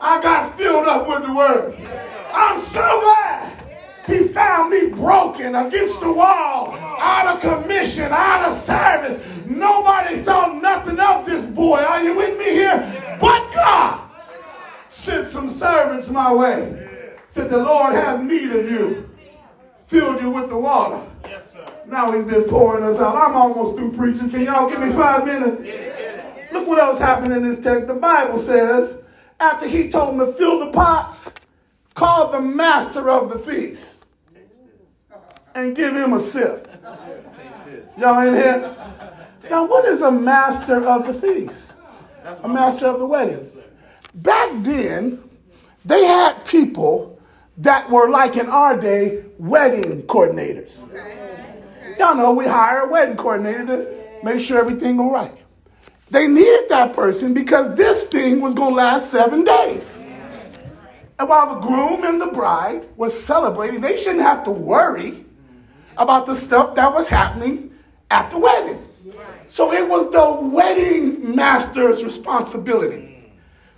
[0.00, 1.76] I got filled up with the word.
[2.34, 3.62] I'm so glad
[4.08, 9.46] he found me broken against the wall, out of commission, out of service.
[9.46, 11.78] Nobody thought nothing of this boy.
[11.78, 13.18] Are you with me here?
[13.20, 14.00] But God
[14.88, 16.88] sent some servants my way.
[17.32, 19.08] Said, The Lord has need of you.
[19.86, 21.02] Filled you with the water.
[21.24, 21.64] Yes, sir.
[21.86, 23.16] Now he's been pouring us out.
[23.16, 24.28] I'm almost through preaching.
[24.28, 25.62] Can y'all give me five minutes?
[26.52, 27.88] Look what else happened in this text.
[27.88, 29.02] The Bible says,
[29.40, 31.32] after he told them to fill the pots,
[31.94, 34.04] call the master of the feast
[35.54, 36.68] and give him a sip.
[37.96, 38.76] Y'all in here?
[39.48, 41.78] Now, what is a master of the feast?
[42.42, 43.42] A master of the wedding.
[44.16, 45.30] Back then,
[45.86, 47.11] they had people
[47.58, 50.88] that were like in our day wedding coordinators.
[51.98, 55.36] Y'all know we hire a wedding coordinator to make sure everything go right.
[56.10, 59.98] They needed that person because this thing was going to last seven days.
[61.18, 65.24] And while the groom and the bride were celebrating, they shouldn't have to worry
[65.96, 67.72] about the stuff that was happening
[68.10, 68.86] at the wedding.
[69.46, 73.32] So it was the wedding master's responsibility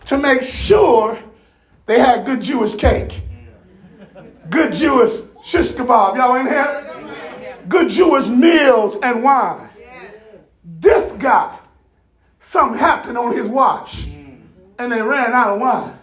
[0.07, 1.19] to make sure
[1.87, 3.21] they had good Jewish cake,
[4.55, 5.11] good Jewish
[5.43, 6.17] shish kebab.
[6.17, 7.61] Y'all in here?
[7.69, 9.69] Good Jewish meals and wine.
[10.65, 11.59] This guy,
[12.39, 14.07] something happened on his watch,
[14.79, 15.99] and they ran out of wine.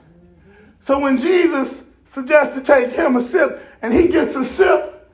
[0.79, 5.09] So when Jesus suggests to take him a sip, and he gets a sip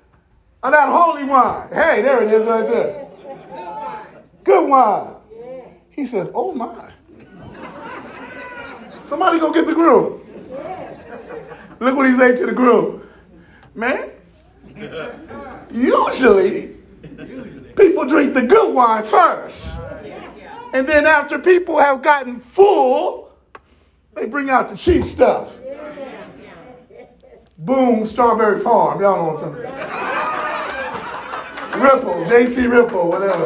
[0.63, 3.07] of that holy wine, hey, there it is right there.
[4.43, 5.15] Good wine.
[5.89, 6.91] He says, Oh my.
[9.01, 10.21] Somebody go get the groom.
[11.79, 13.06] Look what he said to the groom.
[13.77, 14.09] Man,
[15.71, 16.75] usually
[17.75, 19.79] people drink the good wine first.
[20.73, 23.31] And then after people have gotten full,
[24.15, 25.59] they bring out the cheap stuff.
[27.59, 28.99] Boom, Strawberry Farm.
[28.99, 29.97] Y'all know what I'm talking about.
[31.79, 33.45] Ripple, JC Ripple, whatever.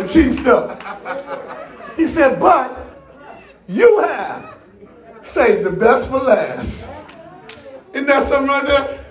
[0.00, 0.78] The cheap stuff.
[1.94, 2.74] He said, but
[3.68, 4.56] you have
[5.22, 6.90] saved the best for last.
[7.92, 9.01] Isn't that something right there?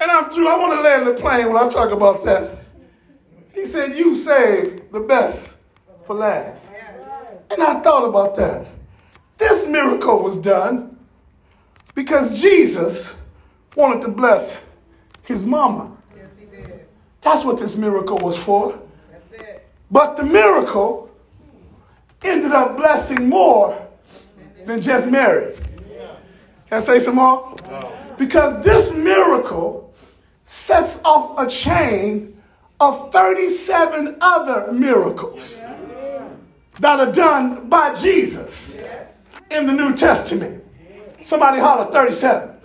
[0.00, 0.48] And I'm through.
[0.48, 2.58] I want to land the plane when I talk about that.
[3.54, 5.58] He said, You saved the best
[6.06, 6.72] for last.
[7.50, 8.66] And I thought about that.
[9.38, 10.98] This miracle was done
[11.94, 13.22] because Jesus
[13.76, 14.68] wanted to bless
[15.22, 15.96] his mama.
[16.16, 16.86] Yes, he did.
[17.20, 18.78] That's what this miracle was for.
[19.10, 19.66] That's it.
[19.90, 21.10] But the miracle
[22.22, 23.86] ended up blessing more
[24.66, 25.54] than just Mary.
[26.68, 27.56] Can I say some more?
[28.18, 29.87] Because this miracle
[30.48, 32.34] sets off a chain
[32.80, 35.60] of 37 other miracles
[36.80, 38.80] that are done by Jesus
[39.50, 40.64] in the New Testament.
[41.22, 42.56] Somebody holler 37.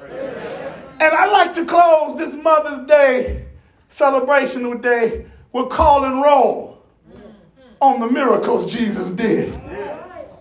[1.01, 3.47] And I like to close this Mother's Day
[3.89, 6.81] celebration today with call and roll
[7.81, 9.51] on the miracles Jesus did.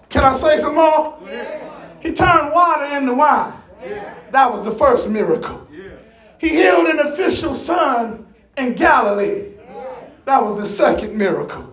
[0.08, 1.18] Can I say some more?
[2.00, 3.52] He turned water into wine.
[4.30, 5.66] That was the first miracle.
[6.42, 8.26] He healed an official son
[8.58, 9.52] in Galilee.
[10.24, 11.72] That was the second miracle.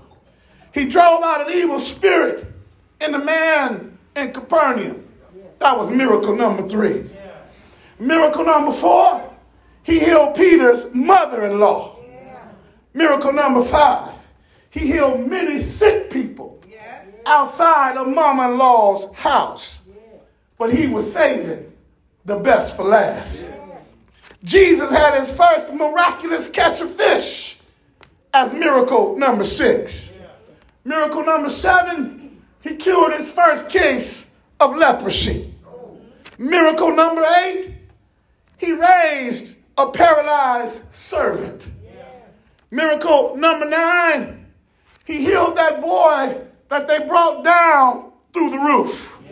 [0.72, 2.45] He drove out an evil spirit
[3.01, 5.07] in the man in Capernaum.
[5.57, 7.09] That was miracle number three.
[7.97, 9.36] Miracle number four,
[9.82, 11.97] he healed Peter's mother in law.
[12.93, 14.13] Miracle number five,
[14.70, 16.63] he healed many sick people
[17.26, 19.88] outside of mama in law's house.
[20.59, 21.74] But he was saving
[22.24, 23.55] the best for last.
[24.43, 27.59] Jesus had his first miraculous catch of fish
[28.33, 30.13] as miracle number six.
[30.85, 35.53] Miracle number seven, he cured his first case of leprosy.
[36.37, 37.73] Miracle number eight,
[38.57, 41.71] he raised a paralyzed servant.
[42.71, 44.45] Miracle number nine,
[45.05, 49.23] he healed that boy that they brought down through the roof.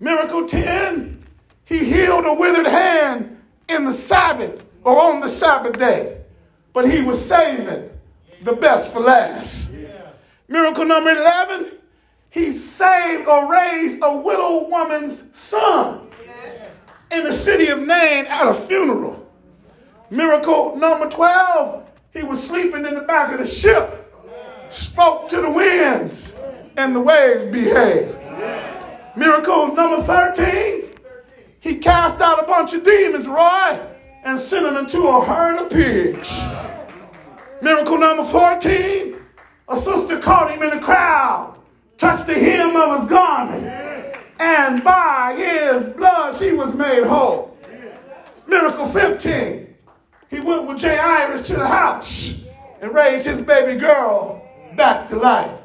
[0.00, 1.22] Miracle 10,
[1.64, 3.35] he healed a withered hand
[3.68, 6.18] in the Sabbath or on the Sabbath day,
[6.72, 7.90] but he was saving
[8.42, 9.76] the best for last.
[10.48, 11.72] Miracle number 11,
[12.30, 16.06] he saved or raised a widow woman's son
[17.10, 19.26] in the city of Nain at a funeral.
[20.10, 24.14] Miracle number 12, he was sleeping in the back of the ship,
[24.68, 26.36] spoke to the winds,
[26.76, 28.16] and the waves behaved.
[29.16, 30.84] Miracle number 13,
[31.60, 33.80] he cast out a bunch of demons, Roy,
[34.24, 36.42] and sent them into a herd of pigs.
[37.62, 39.16] Miracle number 14,
[39.68, 41.58] a sister caught him in the crowd,
[41.98, 43.66] touched the hem of his garment,
[44.38, 47.56] and by his blood she was made whole.
[48.46, 49.74] Miracle 15,
[50.30, 52.44] he went with Jairus to the house
[52.80, 54.42] and raised his baby girl
[54.76, 55.58] back to life.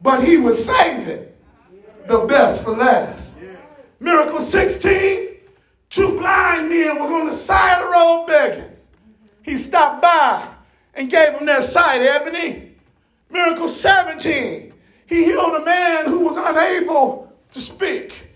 [0.00, 1.28] But he was saving
[2.06, 3.31] the best for last.
[4.02, 5.28] Miracle 16,
[5.88, 8.76] two blind men was on the side of the road begging.
[9.44, 10.44] He stopped by
[10.94, 12.72] and gave them their sight, Ebony.
[13.30, 14.74] Miracle 17,
[15.06, 18.28] he healed a man who was unable to speak.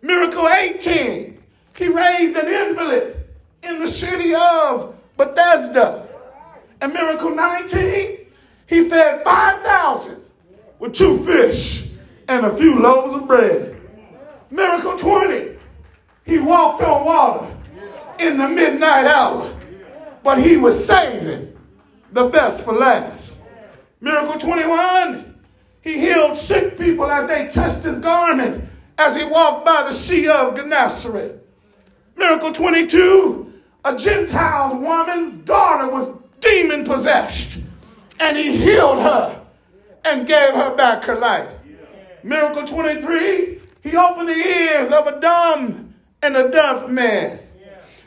[0.00, 1.42] Miracle 18,
[1.76, 3.16] he raised an invalid
[3.64, 6.06] in the city of Bethesda.
[6.80, 8.18] And miracle 19,
[8.68, 10.22] he fed 5,000
[10.78, 11.88] with two fish
[12.28, 13.73] and a few loaves of bread.
[14.50, 15.56] Miracle 20,
[16.26, 17.56] he walked on water
[18.18, 19.54] in the midnight hour,
[20.22, 21.56] but he was saving
[22.12, 23.40] the best for last.
[24.00, 25.34] Miracle 21,
[25.82, 28.64] he healed sick people as they touched his garment
[28.98, 31.44] as he walked by the Sea of Gennesaret.
[32.16, 33.52] Miracle 22,
[33.84, 37.58] a Gentile woman's daughter was demon possessed,
[38.20, 39.40] and he healed her
[40.04, 41.48] and gave her back her life.
[42.22, 43.53] Miracle 23,
[43.84, 47.38] he opened the ears of a dumb and a deaf man.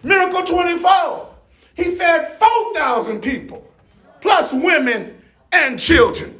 [0.04, 1.30] Miracle 24,
[1.76, 3.66] he fed 4,000 people,
[4.20, 5.22] plus women
[5.52, 6.34] and children.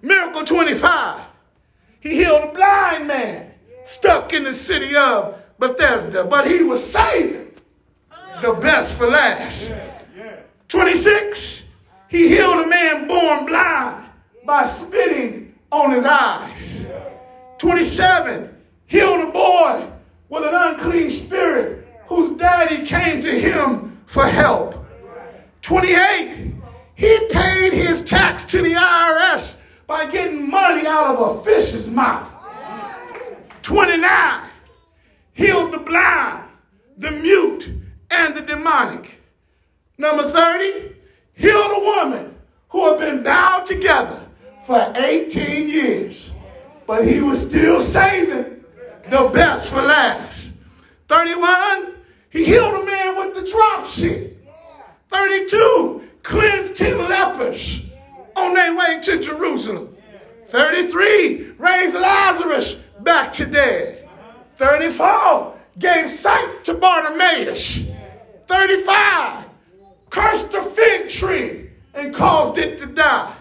[0.00, 1.20] Miracle 25,
[2.00, 3.52] he healed a blind man
[3.84, 7.52] stuck in the city of Bethesda, but he was saving
[8.40, 9.74] the best for last.
[10.68, 11.76] 26,
[12.08, 14.06] he healed a man born blind
[14.44, 16.90] by spitting on his eyes.
[17.58, 18.51] 27,
[18.92, 19.90] healed a boy
[20.28, 24.84] with an unclean spirit whose daddy came to him for help.
[25.62, 26.52] 28,
[26.94, 32.36] he paid his tax to the IRS by getting money out of a fish's mouth.
[33.62, 34.42] 29,
[35.32, 36.44] healed the blind,
[36.98, 37.72] the mute,
[38.10, 39.22] and the demonic.
[39.96, 40.94] Number 30,
[41.32, 42.34] healed a woman
[42.68, 44.20] who had been bound together
[44.66, 46.34] for 18 years.
[46.86, 48.61] But he was still saving
[49.12, 50.54] the best for last.
[51.08, 51.92] 31,
[52.30, 54.34] he healed a man with the dropsy.
[55.08, 57.90] 32, cleansed 10 lepers
[58.34, 59.94] on their way to Jerusalem.
[60.46, 64.08] 33, raised Lazarus back to dead.
[64.56, 67.90] 34, gave sight to Bartimaeus.
[68.46, 69.44] 35,
[70.08, 73.34] cursed the fig tree and caused it to die.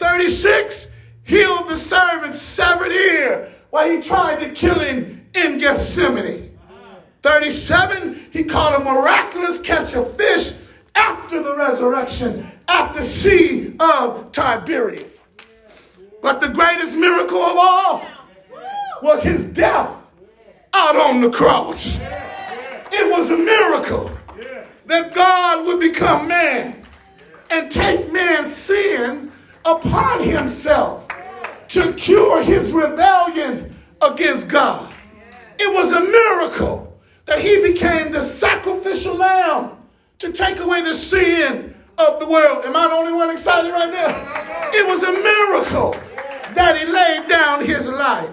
[0.00, 0.90] 36,
[1.22, 6.58] healed the servant's severed ear while he tried to kill him in Gethsemane.
[7.22, 10.52] 37, he caught a miraculous catch of fish
[10.94, 15.10] after the resurrection at the Sea of Tiberias.
[16.22, 18.06] But the greatest miracle of all
[19.02, 19.94] was his death
[20.72, 22.00] out on the cross.
[22.92, 24.10] It was a miracle
[24.86, 26.82] that God would become man
[27.50, 29.30] and take man's sins
[29.64, 31.06] upon himself
[31.68, 34.92] to cure his rebellion against God.
[35.58, 39.76] It was a miracle that he became the sacrificial lamb
[40.18, 42.64] to take away the sin of the world.
[42.64, 44.10] Am I the only one excited right there?
[44.74, 45.92] It was a miracle
[46.54, 48.30] that he laid down his life.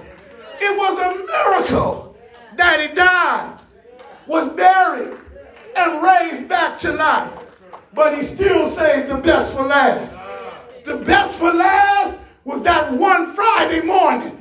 [0.59, 2.17] It was a miracle
[2.55, 3.59] that he died,
[4.27, 5.17] was buried,
[5.75, 7.33] and raised back to life.
[7.93, 10.23] But he still saved the best for last.
[10.85, 14.31] The best for last was that one Friday morning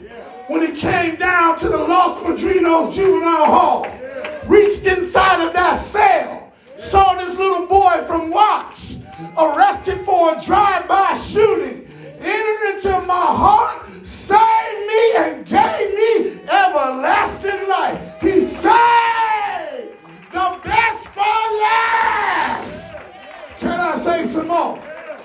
[0.49, 3.87] when he came down to the Los Padrinos Juvenile Hall,
[4.47, 9.05] reached inside of that cell, saw this little boy from Watts
[9.39, 11.87] arrested for a drive-by shooting,
[12.21, 18.21] entered into my heart, saved me, and gave me everlasting life.
[18.21, 19.93] He saved
[20.33, 21.23] the best for
[21.63, 22.97] last.
[23.59, 24.81] Can I say some more?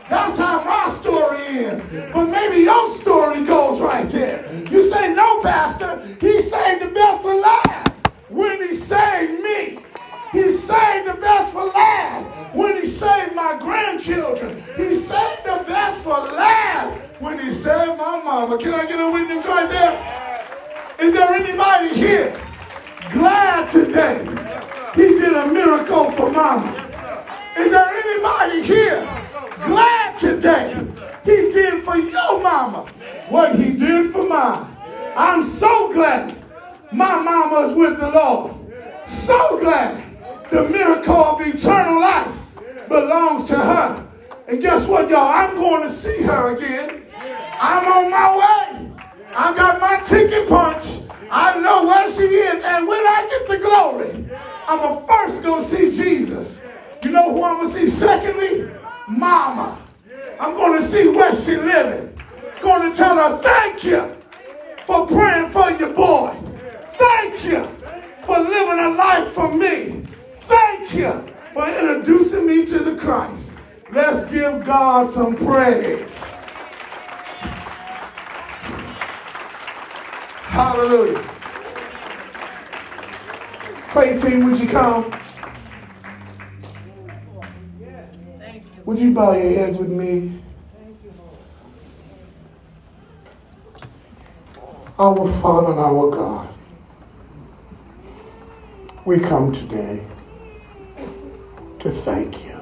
[0.09, 2.11] That's how my story is.
[2.13, 4.45] But maybe your story goes right there.
[4.71, 7.89] You say, no, Pastor, he saved the best for last
[8.29, 9.79] when he saved me.
[10.31, 14.55] He saved the best for last when he saved my grandchildren.
[14.75, 18.57] He saved the best for last when he saved my mama.
[18.57, 19.95] Can I get a witness right there?
[20.99, 22.39] Is there anybody here
[23.11, 24.19] glad today
[24.95, 26.83] he did a miracle for mama?
[27.57, 29.01] Is there anybody here
[29.65, 30.96] glad today
[31.27, 32.85] he did for your mama
[33.29, 34.75] what he did for mine?
[35.15, 36.35] I'm so glad
[36.91, 38.55] my mama's with the Lord.
[39.05, 40.03] So glad
[40.49, 42.33] the miracle of eternal life
[42.87, 44.07] belongs to her.
[44.47, 45.27] And guess what, y'all?
[45.27, 47.05] I'm going to see her again.
[47.59, 48.91] I'm on my way.
[49.35, 50.99] I got my ticket punch.
[51.29, 52.63] I know where she is.
[52.63, 54.29] And when I get to glory,
[54.67, 56.61] I'm going to first go see Jesus.
[57.03, 58.71] You know who I'm going to see secondly?
[59.07, 59.81] Mama.
[60.39, 62.15] I'm going to see where she living.
[62.61, 64.15] Going to tell her thank you
[64.85, 66.31] for praying for your boy.
[66.93, 67.65] Thank you
[68.25, 70.03] for living a life for me.
[70.37, 73.57] Thank you for introducing me to the Christ.
[73.91, 76.23] Let's give God some praise.
[80.43, 81.19] Hallelujah.
[83.89, 85.11] Praise team, would you come?
[88.87, 90.39] Would you bow your heads with me?
[90.73, 91.13] Thank you,
[94.97, 95.21] Lord.
[95.21, 96.47] Our Father and our God,
[99.03, 100.05] we come today
[101.79, 102.53] to thank you.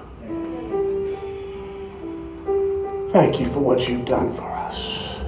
[3.11, 5.21] Thank you for what you've done for us.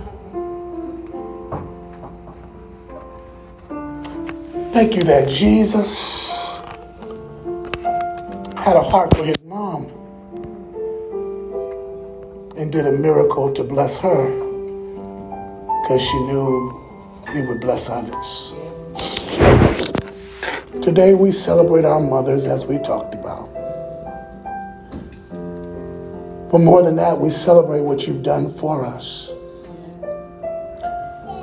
[4.74, 6.60] Thank you that Jesus
[8.56, 9.38] had a heart for his
[12.78, 14.28] did a miracle to bless her
[15.82, 16.80] because she knew
[17.34, 18.54] he would bless others.
[20.84, 23.52] Today we celebrate our mothers as we talked about.
[26.52, 29.32] But more than that, we celebrate what you've done for us.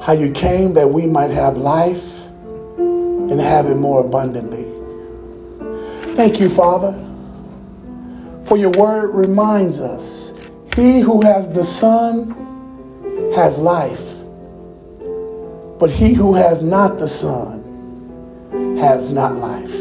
[0.04, 2.22] How you came that we might have life
[2.78, 4.70] and have it more abundantly.
[6.14, 6.92] Thank you, Father,
[8.44, 10.33] for your word reminds us
[10.74, 12.30] he who has the Son
[13.34, 14.16] has life,
[15.78, 19.74] but he who has not the Son has not life.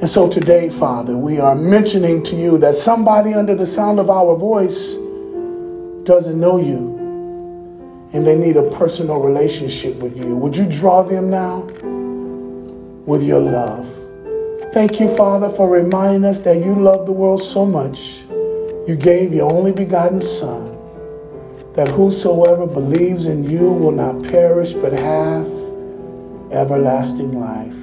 [0.00, 4.10] And so today, Father, we are mentioning to you that somebody under the sound of
[4.10, 4.96] our voice
[6.04, 6.92] doesn't know you.
[8.12, 10.36] and they need a personal relationship with you.
[10.36, 11.62] Would you draw them now
[13.06, 13.86] with your love?
[14.72, 18.23] Thank you, Father, for reminding us that you love the world so much.
[18.86, 20.76] You gave your only begotten Son,
[21.74, 25.46] that whosoever believes in you will not perish but have
[26.52, 27.74] everlasting life.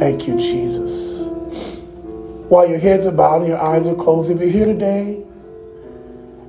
[0.00, 1.78] Thank you, Jesus.
[2.48, 5.24] While your heads are bowed and your eyes are closed, if you're here today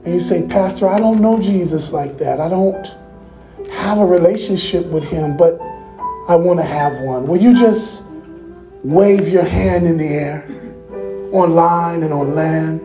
[0.03, 2.95] and you say, Pastor, I don't know Jesus like that, I don't
[3.71, 5.59] have a relationship with him, but
[6.27, 7.27] I want to have one.
[7.27, 8.11] Will you just
[8.83, 10.73] wave your hand in the air
[11.31, 12.81] online and on land?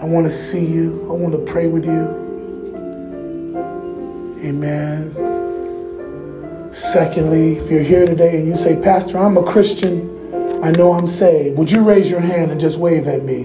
[0.00, 1.02] I want to see you.
[1.10, 2.24] I want to pray with you.
[4.44, 5.12] Amen.
[6.74, 10.10] Secondly, if you're here today and you say, Pastor, I'm a Christian,
[10.62, 13.44] I know I'm saved, would you raise your hand and just wave at me?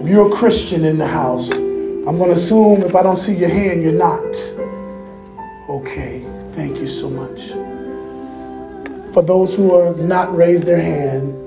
[0.00, 3.34] If you're a Christian in the house, I'm going to assume if I don't see
[3.34, 4.36] your hand, you're not.
[5.68, 7.48] Okay, thank you so much.
[9.12, 11.45] For those who have not raised their hand,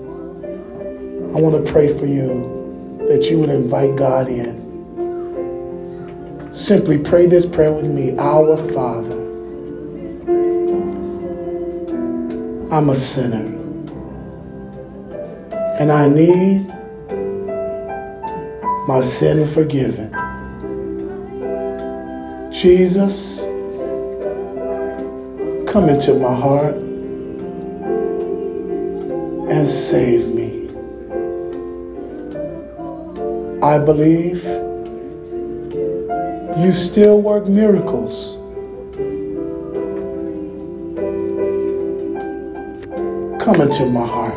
[1.34, 4.68] I want to pray for you that you would invite God in.
[6.52, 9.16] Simply pray this prayer with me Our Father,
[12.72, 13.46] I'm a sinner,
[15.80, 16.68] and I need
[18.88, 20.12] my sin forgiven.
[22.52, 23.44] Jesus,
[25.72, 26.76] come into my heart
[29.52, 30.39] and save me.
[33.62, 34.45] I believe
[36.57, 38.38] you still work miracles.
[43.43, 44.34] Come into my heart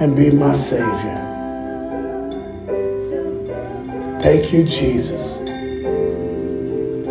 [0.00, 1.42] and be my Savior.
[4.22, 5.40] Thank you, Jesus,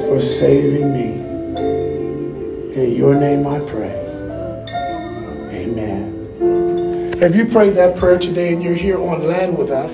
[0.07, 1.27] for saving me.
[2.81, 4.06] In your name I pray.
[7.19, 9.91] If you prayed that prayer today and you're here on land with us,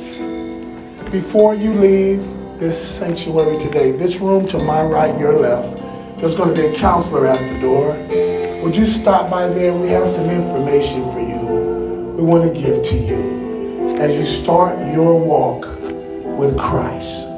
[1.09, 2.19] before you leave
[2.59, 5.81] this sanctuary today, this room to my right, your left,
[6.19, 7.93] there's going to be a counselor at the door.
[8.61, 9.73] Would you stop by there?
[9.73, 12.13] We have some information for you.
[12.17, 15.65] We want to give to you as you start your walk
[16.37, 17.29] with Christ.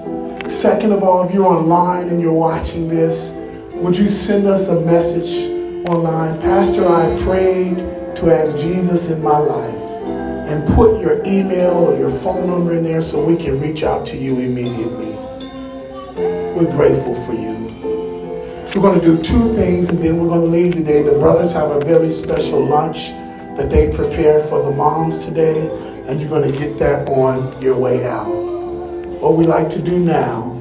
[0.49, 3.35] Second of all, if you're online and you're watching this,
[3.75, 6.41] would you send us a message online?
[6.41, 7.77] Pastor, I prayed
[8.15, 9.74] to ask Jesus in my life.
[10.45, 14.05] And put your email or your phone number in there so we can reach out
[14.07, 15.11] to you immediately.
[16.55, 17.55] We're grateful for you.
[18.75, 21.01] We're going to do two things and then we're going to leave today.
[21.01, 23.09] The brothers have a very special lunch
[23.57, 25.69] that they prepared for the moms today,
[26.07, 28.27] and you're going to get that on your way out.
[28.27, 30.51] What we like to do now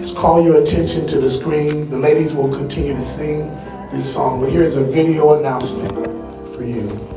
[0.00, 1.90] is call your attention to the screen.
[1.90, 3.50] The ladies will continue to sing
[3.90, 5.92] this song, but here's a video announcement
[6.54, 7.13] for you.